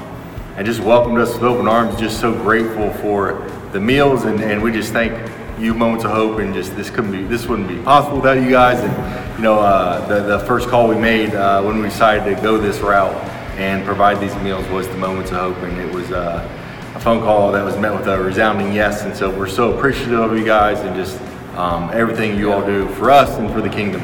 and 0.57 0.65
just 0.65 0.79
welcomed 0.79 1.19
us 1.19 1.35
with 1.35 1.43
open 1.43 1.67
arms, 1.67 1.99
just 1.99 2.21
so 2.21 2.33
grateful 2.33 2.93
for 2.95 3.51
the 3.73 3.81
meals. 3.81 4.27
And, 4.27 4.41
and 4.41 4.63
we 4.63 4.71
just 4.71 4.93
thank 4.93 5.13
you, 5.59 5.75
Moments 5.75 6.05
of 6.05 6.11
Hope. 6.11 6.39
And 6.39 6.55
just 6.55 6.77
this 6.77 6.91
couldn't 6.91 7.13
be, 7.13 7.25
this 7.25 7.47
wouldn't 7.47 7.69
be 7.69 7.79
possible 7.83 8.17
without 8.17 8.41
you 8.43 8.51
guys. 8.51 8.79
And, 8.81 9.37
you 9.37 9.43
know, 9.43 9.59
uh, 9.59 10.07
the, 10.07 10.39
the 10.39 10.47
first 10.47 10.69
call 10.69 10.89
we 10.89 10.97
made 10.97 11.35
uh, 11.35 11.63
when 11.63 11.79
we 11.79 11.89
decided 11.89 12.37
to 12.37 12.43
go 12.43 12.59
this 12.59 12.81
route 12.81 13.15
and 13.57 13.85
provide 13.85 14.21
these 14.21 14.35
meals 14.43 14.67
was 14.69 14.87
the 14.89 14.97
Moments 14.97 15.31
of 15.31 15.39
Hope. 15.39 15.57
And 15.59 15.79
it 15.79 15.93
was 15.93 16.11
uh, 16.11 16.49
a 16.95 17.01
phone 17.01 17.21
call 17.21 17.53
that 17.53 17.65
was 17.65 17.77
met 17.77 17.93
with 17.93 18.07
a 18.09 18.21
resounding 18.21 18.73
yes. 18.73 19.03
And 19.03 19.17
so 19.17 19.31
we're 19.31 19.49
so 19.49 19.77
appreciative 19.77 20.19
of 20.19 20.37
you 20.39 20.45
guys 20.45 20.81
and 20.81 20.95
just 20.97 21.21
um, 21.57 21.91
everything 21.93 22.39
you 22.39 22.53
all 22.53 22.65
do 22.65 22.89
for 22.95 23.11
us 23.11 23.31
and 23.39 23.51
for 23.51 23.61
the 23.61 23.71
kingdom. 23.71 24.03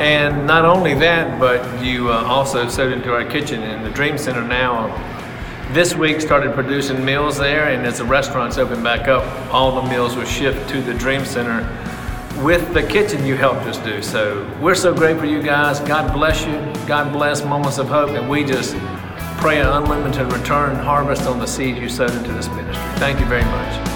And 0.00 0.46
not 0.46 0.64
only 0.64 0.94
that, 0.94 1.38
but 1.38 1.84
you 1.84 2.10
uh, 2.10 2.24
also 2.24 2.68
sowed 2.68 2.90
into 2.90 3.12
our 3.12 3.24
kitchen. 3.24 3.62
And 3.62 3.84
the 3.84 3.90
Dream 3.90 4.16
Center 4.16 4.42
now, 4.42 4.88
this 5.72 5.94
week, 5.94 6.20
started 6.20 6.52
producing 6.54 7.04
meals 7.04 7.38
there. 7.38 7.68
And 7.68 7.86
as 7.86 7.98
the 7.98 8.04
restaurants 8.04 8.58
open 8.58 8.82
back 8.82 9.08
up, 9.08 9.24
all 9.52 9.80
the 9.80 9.88
meals 9.88 10.16
will 10.16 10.24
shift 10.24 10.68
to 10.70 10.80
the 10.82 10.94
Dream 10.94 11.24
Center 11.24 11.66
with 12.42 12.72
the 12.72 12.82
kitchen 12.82 13.24
you 13.24 13.36
helped 13.36 13.62
us 13.62 13.78
do. 13.78 14.02
So 14.02 14.48
we're 14.60 14.74
so 14.74 14.94
grateful 14.94 15.26
you 15.26 15.42
guys. 15.42 15.80
God 15.80 16.12
bless 16.12 16.44
you. 16.46 16.86
God 16.86 17.12
bless 17.12 17.44
Moments 17.44 17.78
of 17.78 17.88
Hope. 17.88 18.10
And 18.10 18.28
we 18.28 18.44
just 18.44 18.74
pray 19.38 19.60
an 19.60 19.66
unlimited 19.66 20.32
return 20.32 20.76
harvest 20.76 21.22
on 21.22 21.38
the 21.38 21.46
seed 21.46 21.76
you 21.76 21.88
sowed 21.88 22.12
into 22.12 22.32
this 22.32 22.48
ministry. 22.48 22.84
Thank 22.96 23.20
you 23.20 23.26
very 23.26 23.44
much. 23.44 23.90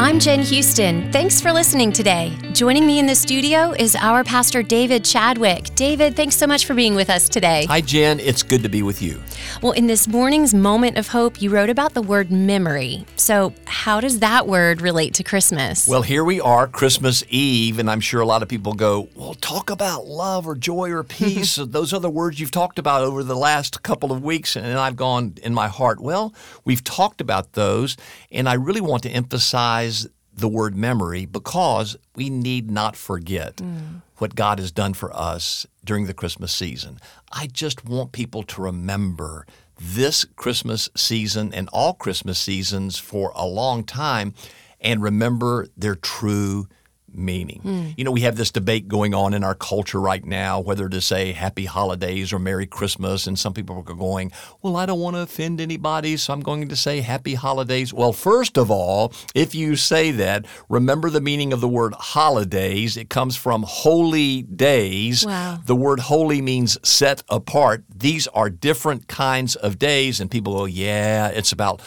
I'm 0.00 0.18
Jen 0.18 0.42
Houston. 0.42 1.10
Thanks 1.10 1.40
for 1.40 1.50
listening 1.50 1.90
today. 1.90 2.36
Joining 2.54 2.86
me 2.86 3.00
in 3.00 3.06
the 3.06 3.16
studio 3.16 3.72
is 3.72 3.96
our 3.96 4.22
pastor, 4.22 4.62
David 4.62 5.04
Chadwick. 5.04 5.74
David, 5.74 6.14
thanks 6.14 6.36
so 6.36 6.46
much 6.46 6.66
for 6.66 6.74
being 6.74 6.94
with 6.94 7.10
us 7.10 7.28
today. 7.28 7.66
Hi, 7.66 7.80
Jen. 7.80 8.20
It's 8.20 8.44
good 8.44 8.62
to 8.62 8.68
be 8.68 8.80
with 8.80 9.02
you. 9.02 9.20
Well, 9.60 9.72
in 9.72 9.88
this 9.88 10.06
morning's 10.06 10.54
moment 10.54 10.96
of 10.96 11.08
hope, 11.08 11.42
you 11.42 11.50
wrote 11.50 11.68
about 11.68 11.94
the 11.94 12.02
word 12.02 12.30
memory. 12.30 13.06
So, 13.16 13.52
how 13.66 13.98
does 14.00 14.20
that 14.20 14.46
word 14.46 14.82
relate 14.82 15.14
to 15.14 15.24
Christmas? 15.24 15.88
Well, 15.88 16.02
here 16.02 16.22
we 16.22 16.40
are, 16.40 16.68
Christmas 16.68 17.24
Eve, 17.28 17.80
and 17.80 17.90
I'm 17.90 17.98
sure 17.98 18.20
a 18.20 18.26
lot 18.26 18.40
of 18.40 18.48
people 18.48 18.74
go, 18.74 19.08
Well, 19.16 19.34
talk 19.34 19.68
about 19.68 20.06
love 20.06 20.46
or 20.46 20.54
joy 20.54 20.92
or 20.92 21.02
peace. 21.02 21.56
Those 21.56 21.92
are 21.92 21.98
the 21.98 22.08
words 22.08 22.38
you've 22.38 22.52
talked 22.52 22.78
about 22.78 23.02
over 23.02 23.24
the 23.24 23.34
last 23.34 23.82
couple 23.82 24.12
of 24.12 24.22
weeks. 24.22 24.54
And 24.54 24.78
I've 24.78 24.94
gone 24.94 25.34
in 25.42 25.54
my 25.54 25.66
heart, 25.66 25.98
Well, 25.98 26.32
we've 26.64 26.84
talked 26.84 27.20
about 27.20 27.54
those, 27.54 27.96
and 28.30 28.48
I 28.48 28.54
really 28.54 28.80
want 28.80 29.02
to 29.02 29.10
emphasize 29.10 30.06
the 30.36 30.48
word 30.48 30.76
memory 30.76 31.26
because 31.26 31.96
we 32.16 32.28
need 32.30 32.70
not 32.70 32.96
forget 32.96 33.56
mm. 33.56 34.02
what 34.18 34.34
God 34.34 34.58
has 34.58 34.72
done 34.72 34.94
for 34.94 35.14
us 35.16 35.66
during 35.84 36.06
the 36.06 36.14
Christmas 36.14 36.52
season. 36.52 36.98
I 37.32 37.46
just 37.46 37.84
want 37.84 38.12
people 38.12 38.42
to 38.44 38.62
remember 38.62 39.46
this 39.80 40.24
Christmas 40.36 40.88
season 40.96 41.52
and 41.52 41.68
all 41.72 41.94
Christmas 41.94 42.38
seasons 42.38 42.98
for 42.98 43.32
a 43.34 43.46
long 43.46 43.84
time 43.84 44.34
and 44.80 45.02
remember 45.02 45.68
their 45.76 45.94
true 45.94 46.68
meaning. 47.14 47.60
Mm. 47.64 47.94
You 47.96 48.04
know, 48.04 48.10
we 48.10 48.22
have 48.22 48.36
this 48.36 48.50
debate 48.50 48.88
going 48.88 49.14
on 49.14 49.34
in 49.34 49.44
our 49.44 49.54
culture 49.54 50.00
right 50.00 50.24
now 50.24 50.60
whether 50.60 50.88
to 50.88 51.00
say 51.00 51.32
happy 51.32 51.64
holidays 51.64 52.32
or 52.32 52.38
Merry 52.38 52.66
Christmas. 52.66 53.26
And 53.26 53.38
some 53.38 53.52
people 53.52 53.76
are 53.76 53.82
going, 53.82 54.32
well, 54.62 54.76
I 54.76 54.86
don't 54.86 55.00
want 55.00 55.16
to 55.16 55.20
offend 55.20 55.60
anybody, 55.60 56.16
so 56.16 56.32
I'm 56.32 56.40
going 56.40 56.68
to 56.68 56.76
say 56.76 57.00
happy 57.00 57.34
holidays. 57.34 57.92
Well, 57.92 58.12
first 58.12 58.56
of 58.58 58.70
all, 58.70 59.12
if 59.34 59.54
you 59.54 59.76
say 59.76 60.10
that, 60.12 60.46
remember 60.68 61.10
the 61.10 61.20
meaning 61.20 61.52
of 61.52 61.60
the 61.60 61.68
word 61.68 61.94
holidays. 61.94 62.96
It 62.96 63.10
comes 63.10 63.36
from 63.36 63.64
holy 63.66 64.42
days. 64.42 65.24
Wow. 65.24 65.60
The 65.64 65.76
word 65.76 66.00
holy 66.00 66.40
means 66.40 66.78
set 66.86 67.22
apart. 67.28 67.84
These 67.94 68.26
are 68.28 68.50
different 68.50 69.08
kinds 69.08 69.56
of 69.56 69.78
days. 69.78 70.20
And 70.20 70.30
people 70.30 70.56
go, 70.56 70.64
yeah, 70.64 71.28
it's 71.28 71.52
about 71.52 71.82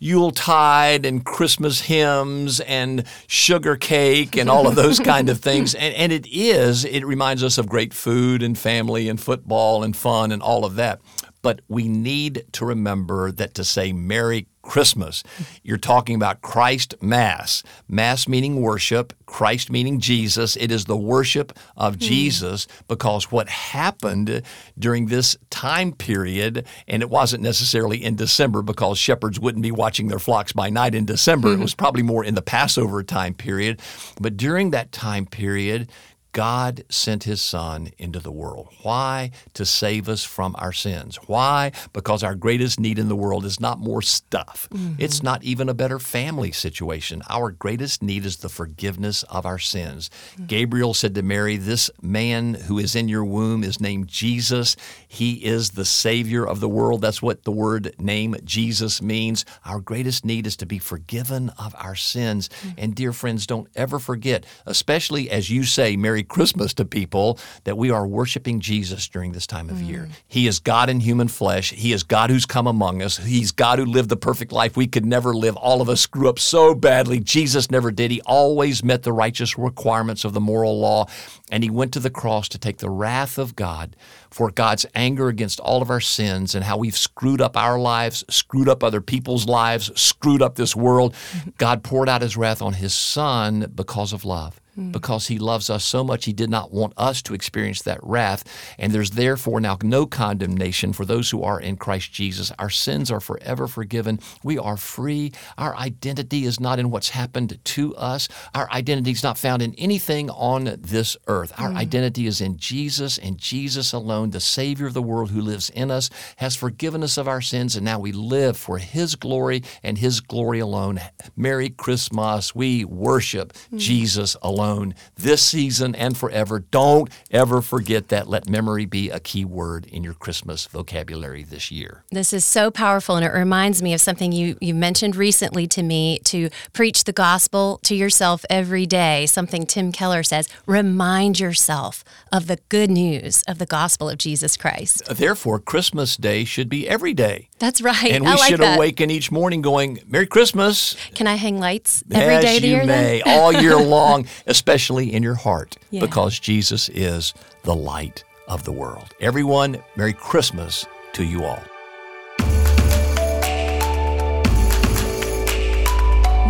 Yuletide 0.00 1.06
and 1.06 1.24
Christmas 1.24 1.82
hymns 1.82 2.58
and 2.60 3.04
sugar 3.26 3.76
cake 3.76 4.36
and 4.36 4.50
all 4.50 4.66
of 4.66 4.74
those 4.74 4.98
kind 5.12 5.28
of 5.28 5.38
things. 5.40 5.74
And, 5.74 5.94
and 5.94 6.10
it 6.10 6.26
is, 6.26 6.84
it 6.84 7.04
reminds 7.04 7.44
us 7.44 7.58
of 7.58 7.68
great 7.68 7.94
food 7.94 8.42
and 8.42 8.58
family 8.58 9.08
and 9.08 9.20
football 9.20 9.84
and 9.84 9.96
fun 9.96 10.32
and 10.32 10.42
all 10.42 10.64
of 10.64 10.74
that. 10.76 11.00
But 11.42 11.60
we 11.68 11.86
need 11.88 12.46
to 12.52 12.64
remember 12.64 13.30
that 13.32 13.54
to 13.54 13.64
say 13.64 13.92
Merry 13.92 14.48
Christmas, 14.62 15.24
you're 15.62 15.78
talking 15.78 16.14
about 16.14 16.42
Christ 16.42 16.94
Mass. 17.00 17.62
Mass 17.88 18.28
meaning 18.28 18.60
worship, 18.60 19.12
Christ 19.26 19.70
meaning 19.70 20.00
Jesus. 20.00 20.56
It 20.56 20.70
is 20.70 20.84
the 20.84 20.96
worship 20.96 21.58
of 21.76 21.96
mm. 21.96 22.00
Jesus 22.00 22.66
because 22.86 23.32
what 23.32 23.48
happened 23.48 24.42
during 24.78 25.06
this 25.06 25.36
time 25.48 25.92
period, 25.92 26.66
and 26.86 27.02
it 27.02 27.08
wasn't 27.08 27.42
necessarily 27.42 28.04
in 28.04 28.16
December 28.16 28.62
because 28.62 28.98
shepherds 28.98 29.40
wouldn't 29.40 29.62
be 29.62 29.72
watching 29.72 30.08
their 30.08 30.18
flocks 30.18 30.52
by 30.52 30.68
night 30.68 30.94
in 30.94 31.04
December. 31.04 31.48
Mm-hmm. 31.48 31.60
It 31.60 31.64
was 31.64 31.74
probably 31.74 32.02
more 32.02 32.24
in 32.24 32.34
the 32.34 32.42
Passover 32.42 33.02
time 33.02 33.34
period. 33.34 33.80
But 34.20 34.36
during 34.36 34.70
that 34.70 34.92
time 34.92 35.26
period, 35.26 35.90
God 36.32 36.84
sent 36.88 37.24
his 37.24 37.40
son 37.40 37.90
into 37.98 38.20
the 38.20 38.30
world. 38.30 38.68
Why? 38.82 39.32
To 39.54 39.66
save 39.66 40.08
us 40.08 40.24
from 40.24 40.54
our 40.58 40.72
sins. 40.72 41.16
Why? 41.26 41.72
Because 41.92 42.22
our 42.22 42.34
greatest 42.34 42.78
need 42.78 42.98
in 42.98 43.08
the 43.08 43.16
world 43.16 43.44
is 43.44 43.58
not 43.58 43.80
more 43.80 44.02
stuff. 44.02 44.68
Mm-hmm. 44.72 44.94
It's 44.98 45.22
not 45.22 45.42
even 45.42 45.68
a 45.68 45.74
better 45.74 45.98
family 45.98 46.52
situation. 46.52 47.22
Our 47.28 47.50
greatest 47.50 48.02
need 48.02 48.24
is 48.24 48.38
the 48.38 48.48
forgiveness 48.48 49.22
of 49.24 49.44
our 49.44 49.58
sins. 49.58 50.10
Mm-hmm. 50.34 50.46
Gabriel 50.46 50.94
said 50.94 51.14
to 51.16 51.22
Mary, 51.22 51.56
This 51.56 51.90
man 52.00 52.54
who 52.54 52.78
is 52.78 52.94
in 52.94 53.08
your 53.08 53.24
womb 53.24 53.64
is 53.64 53.80
named 53.80 54.08
Jesus. 54.08 54.76
He 55.08 55.44
is 55.44 55.70
the 55.70 55.84
Savior 55.84 56.46
of 56.46 56.60
the 56.60 56.68
world. 56.68 57.00
That's 57.00 57.22
what 57.22 57.44
the 57.44 57.52
word 57.52 57.94
name 57.98 58.36
Jesus 58.44 59.02
means. 59.02 59.44
Our 59.64 59.80
greatest 59.80 60.24
need 60.24 60.46
is 60.46 60.56
to 60.58 60.66
be 60.66 60.78
forgiven 60.78 61.50
of 61.58 61.74
our 61.78 61.96
sins. 61.96 62.48
Mm-hmm. 62.48 62.68
And 62.78 62.94
dear 62.94 63.12
friends, 63.12 63.46
don't 63.46 63.68
ever 63.74 63.98
forget, 63.98 64.46
especially 64.66 65.30
as 65.30 65.50
you 65.50 65.64
say, 65.64 65.96
Mary 65.96 66.19
Merry 66.20 66.24
Christmas 66.26 66.74
to 66.74 66.84
people 66.84 67.38
that 67.64 67.78
we 67.78 67.90
are 67.90 68.06
worshiping 68.06 68.60
Jesus 68.60 69.08
during 69.08 69.32
this 69.32 69.46
time 69.46 69.70
of 69.70 69.76
mm. 69.76 69.88
year. 69.88 70.08
He 70.28 70.46
is 70.46 70.58
God 70.58 70.90
in 70.90 71.00
human 71.00 71.28
flesh. 71.28 71.70
He 71.70 71.94
is 71.94 72.02
God 72.02 72.28
who's 72.28 72.44
come 72.44 72.66
among 72.66 73.00
us. 73.00 73.16
He's 73.16 73.52
God 73.52 73.78
who 73.78 73.86
lived 73.86 74.10
the 74.10 74.18
perfect 74.18 74.52
life 74.52 74.76
we 74.76 74.86
could 74.86 75.06
never 75.06 75.32
live. 75.32 75.56
All 75.56 75.80
of 75.80 75.88
us 75.88 76.02
screw 76.02 76.28
up 76.28 76.38
so 76.38 76.74
badly. 76.74 77.20
Jesus 77.20 77.70
never 77.70 77.90
did. 77.90 78.10
He 78.10 78.20
always 78.26 78.84
met 78.84 79.02
the 79.02 79.14
righteous 79.14 79.56
requirements 79.56 80.24
of 80.26 80.34
the 80.34 80.40
moral 80.40 80.78
law, 80.78 81.06
and 81.50 81.64
he 81.64 81.70
went 81.70 81.94
to 81.94 82.00
the 82.00 82.10
cross 82.10 82.50
to 82.50 82.58
take 82.58 82.78
the 82.78 82.90
wrath 82.90 83.38
of 83.38 83.56
God 83.56 83.96
for 84.30 84.50
God's 84.50 84.84
anger 84.94 85.28
against 85.28 85.58
all 85.60 85.80
of 85.80 85.88
our 85.88 86.00
sins 86.00 86.54
and 86.54 86.64
how 86.64 86.76
we've 86.76 86.96
screwed 86.96 87.40
up 87.40 87.56
our 87.56 87.78
lives, 87.78 88.24
screwed 88.28 88.68
up 88.68 88.84
other 88.84 89.00
people's 89.00 89.46
lives, 89.46 89.90
screwed 89.98 90.42
up 90.42 90.56
this 90.56 90.76
world. 90.76 91.14
Mm-hmm. 91.14 91.50
God 91.56 91.82
poured 91.82 92.10
out 92.10 92.20
his 92.20 92.36
wrath 92.36 92.60
on 92.60 92.74
his 92.74 92.92
son 92.92 93.72
because 93.74 94.12
of 94.12 94.26
love. 94.26 94.59
Mm. 94.78 94.92
because 94.92 95.26
he 95.26 95.38
loves 95.38 95.68
us 95.68 95.84
so 95.84 96.04
much, 96.04 96.26
he 96.26 96.32
did 96.32 96.48
not 96.48 96.72
want 96.72 96.92
us 96.96 97.22
to 97.22 97.34
experience 97.34 97.82
that 97.82 97.98
wrath. 98.04 98.44
And 98.78 98.92
there's 98.92 99.10
therefore 99.10 99.60
now 99.60 99.76
no 99.82 100.06
condemnation 100.06 100.92
for 100.92 101.04
those 101.04 101.30
who 101.30 101.42
are 101.42 101.60
in 101.60 101.76
Christ 101.76 102.12
Jesus. 102.12 102.52
Our 102.56 102.70
sins 102.70 103.10
are 103.10 103.18
forever 103.18 103.66
forgiven. 103.66 104.20
We 104.44 104.58
are 104.58 104.76
free. 104.76 105.32
Our 105.58 105.74
identity 105.74 106.44
is 106.44 106.60
not 106.60 106.78
in 106.78 106.90
what's 106.92 107.08
happened 107.08 107.58
to 107.62 107.96
us, 107.96 108.28
our 108.54 108.70
identity 108.70 109.10
is 109.10 109.24
not 109.24 109.38
found 109.38 109.60
in 109.60 109.74
anything 109.74 110.30
on 110.30 110.76
this 110.78 111.16
earth. 111.26 111.52
Our 111.58 111.70
mm. 111.70 111.76
identity 111.76 112.28
is 112.28 112.40
in 112.40 112.56
Jesus 112.56 113.18
and 113.18 113.38
Jesus 113.38 113.92
alone, 113.92 114.30
the 114.30 114.40
Savior 114.40 114.86
of 114.86 114.94
the 114.94 115.02
world 115.02 115.30
who 115.30 115.40
lives 115.40 115.70
in 115.70 115.90
us, 115.90 116.10
has 116.36 116.54
forgiven 116.54 117.02
us 117.02 117.16
of 117.16 117.26
our 117.26 117.40
sins, 117.40 117.74
and 117.74 117.84
now 117.84 117.98
we 117.98 118.12
live 118.12 118.56
for 118.56 118.78
his 118.78 119.16
glory 119.16 119.64
and 119.82 119.98
his 119.98 120.20
glory 120.20 120.60
alone. 120.60 121.00
Merry 121.36 121.70
Christmas. 121.70 122.54
We 122.54 122.84
worship 122.84 123.52
mm. 123.72 123.78
Jesus 123.78 124.36
alone 124.42 124.59
alone 124.60 124.94
this 125.16 125.42
season 125.42 125.94
and 125.94 126.16
forever. 126.16 126.60
Don't 126.60 127.10
ever 127.30 127.62
forget 127.62 128.08
that. 128.08 128.28
Let 128.28 128.48
memory 128.48 128.84
be 128.84 129.10
a 129.10 129.20
key 129.20 129.44
word 129.44 129.86
in 129.86 130.04
your 130.04 130.14
Christmas 130.14 130.66
vocabulary 130.66 131.42
this 131.42 131.70
year. 131.70 132.04
This 132.10 132.32
is 132.32 132.44
so 132.44 132.70
powerful, 132.70 133.16
and 133.16 133.24
it 133.24 133.32
reminds 133.32 133.82
me 133.82 133.94
of 133.94 134.00
something 134.00 134.32
you, 134.32 134.56
you 134.60 134.74
mentioned 134.74 135.16
recently 135.16 135.66
to 135.68 135.82
me 135.82 136.18
to 136.24 136.50
preach 136.72 137.04
the 137.04 137.12
gospel 137.12 137.80
to 137.84 137.94
yourself 137.94 138.44
every 138.50 138.86
day. 138.86 139.26
Something 139.26 139.66
Tim 139.66 139.92
Keller 139.92 140.22
says 140.22 140.48
remind 140.66 141.40
yourself 141.40 142.04
of 142.32 142.46
the 142.46 142.58
good 142.68 142.90
news 142.90 143.42
of 143.48 143.58
the 143.58 143.66
gospel 143.66 144.10
of 144.10 144.18
Jesus 144.18 144.56
Christ. 144.56 145.04
Therefore, 145.06 145.58
Christmas 145.58 146.16
Day 146.16 146.44
should 146.44 146.68
be 146.68 146.88
every 146.88 147.14
day. 147.14 147.48
That's 147.58 147.80
right. 147.80 148.12
And 148.12 148.24
we 148.24 148.30
like 148.30 148.48
should 148.48 148.60
that. 148.60 148.76
awaken 148.76 149.10
each 149.10 149.30
morning 149.30 149.62
going, 149.62 150.00
Merry 150.06 150.26
Christmas. 150.26 150.96
Can 151.14 151.26
I 151.26 151.34
hang 151.34 151.58
lights 151.58 152.02
every 152.10 152.34
yes, 152.34 152.42
day 152.42 152.56
of 152.56 152.62
the 152.62 152.68
you 152.68 152.76
year? 152.76 152.84
may, 152.86 153.22
all 153.22 153.52
year 153.52 153.76
long, 153.80 154.26
especially 154.50 155.14
in 155.14 155.22
your 155.22 155.36
heart, 155.36 155.76
Yeah. 155.90 156.00
because 156.00 156.38
Jesus 156.38 156.88
is 156.90 157.32
the 157.62 157.74
light 157.74 158.24
of 158.48 158.64
the 158.64 158.72
world. 158.72 159.14
Everyone, 159.20 159.78
Merry 159.96 160.12
Christmas 160.12 160.86
to 161.14 161.24
you 161.24 161.44
all. 161.44 161.62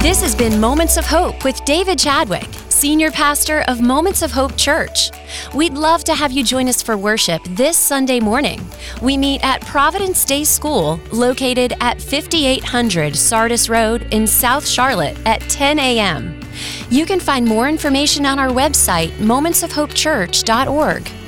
This 0.00 0.22
has 0.22 0.34
been 0.34 0.58
Moments 0.58 0.96
of 0.96 1.04
Hope 1.04 1.44
with 1.44 1.62
David 1.66 1.98
Chadwick, 1.98 2.48
Senior 2.70 3.10
Pastor 3.10 3.60
of 3.68 3.82
Moments 3.82 4.22
of 4.22 4.32
Hope 4.32 4.56
Church. 4.56 5.10
We'd 5.54 5.74
love 5.74 6.04
to 6.04 6.14
have 6.14 6.32
you 6.32 6.42
join 6.42 6.68
us 6.68 6.80
for 6.80 6.96
worship 6.96 7.42
this 7.50 7.76
Sunday 7.76 8.18
morning. 8.18 8.66
We 9.02 9.18
meet 9.18 9.44
at 9.44 9.60
Providence 9.66 10.24
Day 10.24 10.44
School, 10.44 10.98
located 11.12 11.74
at 11.82 12.00
5800 12.00 13.14
Sardis 13.14 13.68
Road 13.68 14.08
in 14.10 14.26
South 14.26 14.66
Charlotte 14.66 15.18
at 15.26 15.42
10 15.42 15.78
a.m. 15.78 16.40
You 16.88 17.04
can 17.04 17.20
find 17.20 17.46
more 17.46 17.68
information 17.68 18.24
on 18.24 18.38
our 18.38 18.48
website, 18.48 19.10
momentsofhopechurch.org. 19.18 21.19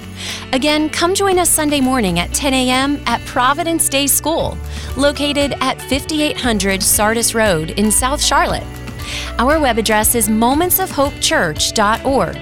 Again, 0.53 0.89
come 0.91 1.15
join 1.15 1.39
us 1.39 1.49
Sunday 1.49 1.81
morning 1.81 2.19
at 2.19 2.35
10 2.35 2.53
a.m. 2.53 3.03
at 3.07 3.25
Providence 3.25 3.89
Day 3.89 4.07
School, 4.07 4.59
located 4.99 5.55
at 5.61 5.81
5800 5.81 6.83
Sardis 6.83 7.35
Road 7.35 7.71
in 7.71 7.91
South 7.91 8.23
Charlotte. 8.23 8.67
Our 9.39 9.59
web 9.59 9.79
address 9.79 10.15
is 10.15 10.29
momentsofhopechurch.org. 10.29 12.39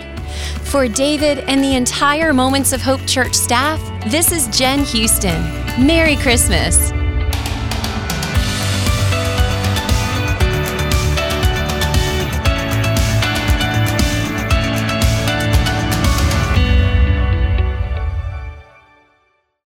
For 0.64 0.88
David 0.88 1.38
and 1.48 1.62
the 1.62 1.76
entire 1.76 2.32
Moments 2.32 2.72
of 2.72 2.82
Hope 2.82 3.06
Church 3.06 3.34
staff, 3.34 3.80
this 4.10 4.32
is 4.32 4.48
Jen 4.48 4.80
Houston. 4.86 5.40
Merry 5.86 6.16
Christmas. 6.16 6.90